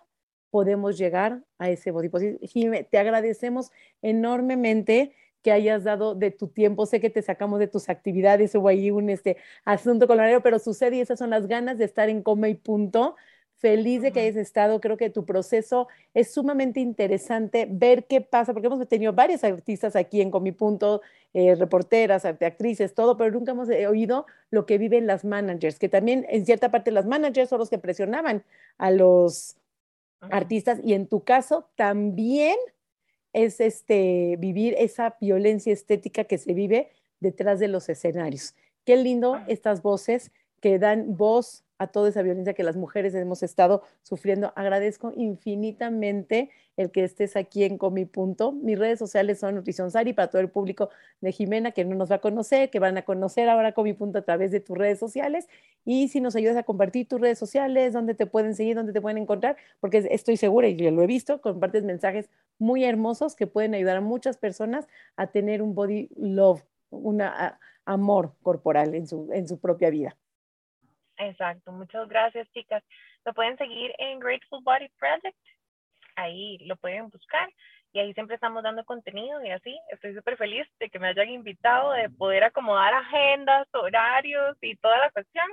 podemos 0.50 0.98
llegar 0.98 1.44
a 1.58 1.70
ese 1.70 1.92
body 1.92 2.08
positive. 2.08 2.88
te 2.90 2.98
agradecemos 2.98 3.70
enormemente 4.02 5.14
que 5.42 5.52
hayas 5.52 5.84
dado 5.84 6.16
de 6.16 6.32
tu 6.32 6.48
tiempo. 6.48 6.86
Sé 6.86 7.00
que 7.00 7.10
te 7.10 7.22
sacamos 7.22 7.60
de 7.60 7.68
tus 7.68 7.90
actividades, 7.90 8.56
hubo 8.56 8.68
ahí 8.68 8.92
un 8.92 9.10
este, 9.10 9.38
asunto 9.66 10.08
con 10.08 10.20
horario, 10.20 10.42
pero 10.42 10.60
sucede 10.60 10.98
y 10.98 11.02
esas 11.02 11.20
son 11.20 11.30
las 11.30 11.48
ganas 11.48 11.78
de 11.78 11.86
estar 11.86 12.10
en 12.10 12.22
coma 12.24 12.50
y 12.50 12.56
punto 12.56 13.16
feliz 13.62 14.02
de 14.02 14.12
que 14.12 14.22
hayas 14.22 14.36
estado. 14.36 14.82
Creo 14.82 14.98
que 14.98 15.10
tu 15.10 15.24
proceso 15.26 15.88
es 16.14 16.34
sumamente 16.34 16.80
interesante 16.80 17.68
ver 17.70 18.08
qué 18.08 18.20
pasa, 18.22 18.54
porque 18.54 18.68
hemos 18.68 18.86
tenido 18.88 19.14
varias 19.14 19.44
artistas 19.44 19.96
aquí 19.96 20.20
en 20.20 20.32
Comi 20.32 20.52
Punto, 20.52 21.02
eh, 21.34 21.56
reporteras, 21.56 22.26
actrices, 22.26 22.94
todo, 22.96 23.16
pero 23.18 23.32
nunca 23.32 23.52
hemos 23.52 23.70
eh, 23.70 23.88
oído 23.88 24.26
lo 24.50 24.66
que 24.66 24.78
viven 24.80 25.08
las 25.08 25.24
managers, 25.24 25.78
que 25.80 25.90
también 25.90 26.26
en 26.30 26.46
cierta 26.46 26.72
parte 26.72 26.92
las 26.92 27.06
managers 27.06 27.50
son 27.50 27.60
los 27.60 27.70
que 27.70 27.78
presionaban 27.78 28.44
a 28.78 28.92
los 28.92 29.56
artistas 30.22 30.80
y 30.84 30.94
en 30.94 31.08
tu 31.08 31.24
caso 31.24 31.70
también 31.76 32.56
es 33.34 33.60
este 33.60 34.36
vivir 34.40 34.76
esa 34.78 35.18
violencia 35.20 35.74
estética 35.74 36.24
que 36.26 36.38
se 36.38 36.54
vive 36.54 36.90
detrás 37.20 37.60
de 37.60 37.68
los 37.68 37.90
escenarios. 37.90 38.56
Qué 38.86 38.98
lindo 38.98 39.40
estas 39.48 39.82
voces 39.82 40.32
que 40.60 40.80
dan 40.80 41.18
voz 41.18 41.64
a 41.82 41.88
toda 41.88 42.10
esa 42.10 42.22
violencia 42.22 42.54
que 42.54 42.62
las 42.62 42.76
mujeres 42.76 43.16
hemos 43.16 43.42
estado 43.42 43.82
sufriendo. 44.04 44.54
Agradezco 44.56 45.14
infinitamente 45.16 46.52
el 46.78 46.92
que 46.92 47.04
estés 47.04 47.36
aquí 47.36 47.64
en 47.64 47.80
Comi 47.80 48.06
Punto. 48.06 48.52
Mis 48.52 48.78
redes 48.78 49.00
sociales 49.00 49.40
son 49.40 49.56
Nutrición 49.56 49.90
Sari 49.90 50.14
para 50.14 50.30
todo 50.30 50.44
el 50.44 50.50
público 50.50 50.92
de 51.22 51.32
Jimena 51.32 51.72
que 51.72 51.84
no 51.84 51.96
nos 51.96 52.12
va 52.12 52.18
a 52.18 52.22
conocer, 52.22 52.70
que 52.70 52.78
van 52.78 52.98
a 52.98 53.02
conocer 53.02 53.50
ahora 53.50 53.72
Comi 53.72 53.94
Punto 53.94 54.20
a 54.20 54.22
través 54.22 54.52
de 54.52 54.60
tus 54.60 54.78
redes 54.78 55.00
sociales. 55.00 55.48
Y 55.84 56.10
si 56.10 56.22
nos 56.22 56.36
ayudas 56.36 56.56
a 56.56 56.62
compartir 56.62 57.08
tus 57.08 57.20
redes 57.20 57.40
sociales, 57.40 57.94
dónde 57.94 58.14
te 58.14 58.28
pueden 58.28 58.54
seguir, 58.54 58.76
dónde 58.76 58.94
te 58.94 59.02
pueden 59.02 59.18
encontrar, 59.18 59.58
porque 59.80 60.08
estoy 60.12 60.38
segura 60.38 60.68
y 60.68 60.78
lo 60.78 61.02
he 61.02 61.08
visto, 61.08 61.42
compartes 61.42 61.84
mensajes 61.84 62.30
muy 62.60 62.84
hermosos 62.84 63.36
que 63.36 63.48
pueden 63.48 63.74
ayudar 63.74 63.98
a 63.98 64.02
muchas 64.02 64.38
personas 64.38 64.88
a 65.16 65.32
tener 65.32 65.64
un 65.64 65.74
body 65.74 66.10
love, 66.16 66.62
un 66.92 67.24
amor 67.86 68.36
corporal 68.44 68.94
en 68.94 69.08
su 69.08 69.58
propia 69.60 69.90
vida. 69.90 70.16
Exacto, 71.18 71.72
muchas 71.72 72.08
gracias 72.08 72.50
chicas. 72.52 72.84
Lo 73.26 73.34
pueden 73.34 73.58
seguir 73.58 73.94
en 73.98 74.20
Grateful 74.20 74.64
Body 74.64 74.90
Project, 74.98 75.38
ahí 76.16 76.58
lo 76.60 76.76
pueden 76.78 77.10
buscar 77.10 77.50
y 77.94 78.00
ahí 78.00 78.14
siempre 78.14 78.36
estamos 78.36 78.64
dando 78.64 78.86
contenido 78.86 79.44
y 79.44 79.52
así. 79.52 79.78
Estoy 79.90 80.16
súper 80.16 80.38
feliz 80.38 80.68
de 80.80 80.90
que 80.90 81.00
me 81.00 81.10
hayan 81.10 81.30
invitado, 81.30 81.92
de 81.92 82.10
poder 82.10 82.44
acomodar 82.44 82.94
agendas, 82.94 83.68
horarios 83.74 84.58
y 84.62 84.76
toda 84.78 84.98
la 84.98 85.12
cuestión. 85.12 85.46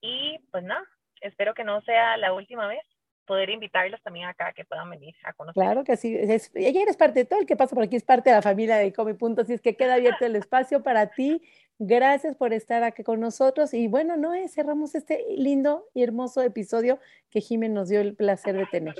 Y 0.00 0.38
pues 0.50 0.64
nada, 0.64 0.84
espero 1.20 1.54
que 1.54 1.64
no 1.64 1.80
sea 1.82 2.16
la 2.16 2.32
última 2.32 2.66
vez 2.66 2.82
poder 3.26 3.50
invitarlos 3.50 4.02
también 4.02 4.26
acá 4.26 4.52
que 4.54 4.64
puedan 4.64 4.88
venir 4.88 5.14
a 5.22 5.34
conocer. 5.34 5.62
Claro 5.62 5.84
que 5.84 5.96
sí, 5.96 6.16
es, 6.16 6.50
ella 6.54 6.82
eres 6.82 6.96
parte 6.96 7.20
de 7.20 7.24
todo 7.26 7.38
el 7.38 7.46
que 7.46 7.56
pasa 7.56 7.74
por 7.74 7.84
aquí, 7.84 7.94
es 7.94 8.02
parte 8.02 8.30
de 8.30 8.36
la 8.36 8.42
familia 8.42 8.76
de 8.76 8.92
Come 8.92 9.14
Punto, 9.14 9.42
así 9.42 9.52
es 9.52 9.60
que 9.60 9.76
queda 9.76 9.94
abierto 9.94 10.24
el 10.24 10.34
espacio 10.34 10.82
para 10.82 11.08
ti 11.10 11.42
Gracias 11.80 12.34
por 12.34 12.52
estar 12.52 12.82
aquí 12.82 13.04
con 13.04 13.20
nosotros. 13.20 13.72
Y 13.72 13.86
bueno, 13.86 14.16
no 14.16 14.32
cerramos 14.48 14.96
este 14.96 15.24
lindo 15.36 15.86
y 15.94 16.02
hermoso 16.02 16.42
episodio 16.42 16.98
que 17.30 17.40
Jiménez 17.40 17.74
nos 17.74 17.88
dio 17.88 18.00
el 18.00 18.16
placer 18.16 18.56
de 18.56 18.66
tener. 18.66 18.96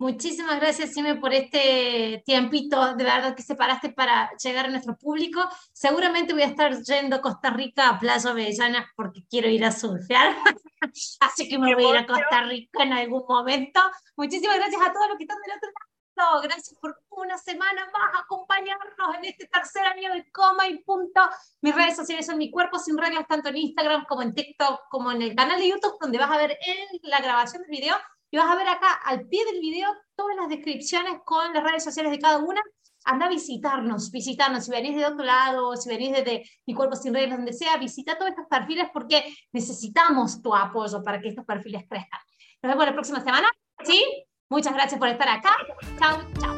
Muchísimas 0.00 0.58
gracias, 0.58 0.94
Jiménez, 0.94 1.20
por 1.20 1.32
este 1.32 2.22
tiempito 2.26 2.94
de 2.96 3.04
verdad 3.04 3.36
que 3.36 3.42
separaste 3.42 3.90
para 3.90 4.30
llegar 4.42 4.66
a 4.66 4.70
nuestro 4.70 4.96
público. 4.96 5.40
Seguramente 5.72 6.32
voy 6.32 6.42
a 6.42 6.46
estar 6.46 6.76
yendo 6.82 7.16
a 7.16 7.20
Costa 7.20 7.50
Rica 7.50 7.88
a 7.88 8.00
Playa 8.00 8.30
Avellana 8.30 8.92
porque 8.96 9.22
quiero 9.30 9.48
ir 9.48 9.64
a 9.64 9.70
surfear. 9.70 10.36
Así 11.20 11.48
que 11.48 11.58
me 11.58 11.74
voy 11.76 11.84
a 11.84 11.90
ir 11.90 11.96
a 11.98 12.06
Costa 12.06 12.42
Rica 12.48 12.82
en 12.82 12.94
algún 12.94 13.22
momento. 13.28 13.80
Muchísimas 14.16 14.56
gracias 14.56 14.82
a 14.82 14.92
todos 14.92 15.08
los 15.08 15.18
que 15.18 15.24
están 15.24 15.38
del 15.40 15.56
otro 15.56 15.68
lado 15.68 15.97
Gracias 16.42 16.76
por 16.80 16.98
una 17.10 17.38
semana 17.38 17.88
más 17.92 18.22
acompañarnos 18.24 19.14
en 19.18 19.26
este 19.26 19.46
tercer 19.46 19.86
año 19.86 20.12
de 20.12 20.28
coma 20.32 20.66
y 20.66 20.78
punto. 20.82 21.20
Mis 21.60 21.72
redes 21.72 21.94
sociales 21.94 22.26
son 22.26 22.38
Mi 22.38 22.50
Cuerpo 22.50 22.76
Sin 22.80 22.98
Reglas, 22.98 23.24
tanto 23.28 23.50
en 23.50 23.56
Instagram 23.56 24.04
como 24.04 24.22
en 24.22 24.34
TikTok, 24.34 24.88
como 24.90 25.12
en 25.12 25.22
el 25.22 25.36
canal 25.36 25.60
de 25.60 25.68
YouTube, 25.68 25.96
donde 26.00 26.18
vas 26.18 26.30
a 26.30 26.36
ver 26.36 26.50
en 26.50 27.00
la 27.02 27.20
grabación 27.20 27.62
del 27.62 27.70
video 27.70 27.94
y 28.32 28.36
vas 28.36 28.50
a 28.50 28.56
ver 28.56 28.66
acá 28.66 28.94
al 29.04 29.28
pie 29.28 29.44
del 29.44 29.60
video 29.60 29.94
todas 30.16 30.36
las 30.36 30.48
descripciones 30.48 31.20
con 31.24 31.52
las 31.54 31.62
redes 31.62 31.84
sociales 31.84 32.10
de 32.10 32.18
cada 32.18 32.38
una. 32.38 32.62
Anda 33.04 33.26
a 33.26 33.30
visitarnos, 33.30 34.10
visitarnos. 34.10 34.64
Si 34.64 34.72
venís 34.72 34.96
de 34.96 35.06
otro 35.06 35.24
lado, 35.24 35.76
si 35.76 35.88
venís 35.88 36.12
desde 36.12 36.42
Mi 36.66 36.74
Cuerpo 36.74 36.96
Sin 36.96 37.14
Reglas, 37.14 37.38
donde 37.38 37.52
sea, 37.52 37.76
visita 37.76 38.18
todos 38.18 38.30
estos 38.30 38.46
perfiles 38.50 38.88
porque 38.92 39.32
necesitamos 39.52 40.42
tu 40.42 40.52
apoyo 40.52 41.00
para 41.04 41.20
que 41.20 41.28
estos 41.28 41.44
perfiles 41.44 41.84
crezcan. 41.88 42.20
Nos 42.60 42.72
vemos 42.72 42.86
la 42.86 42.92
próxima 42.92 43.20
semana. 43.20 43.48
¿Sí? 43.84 44.27
Muchas 44.50 44.72
gracias 44.72 44.98
por 44.98 45.08
estar 45.08 45.28
acá. 45.28 45.50
Chao, 45.98 46.22
chao. 46.40 46.56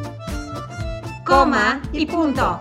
Coma 1.25 1.83
y 1.93 2.07
punto. 2.07 2.61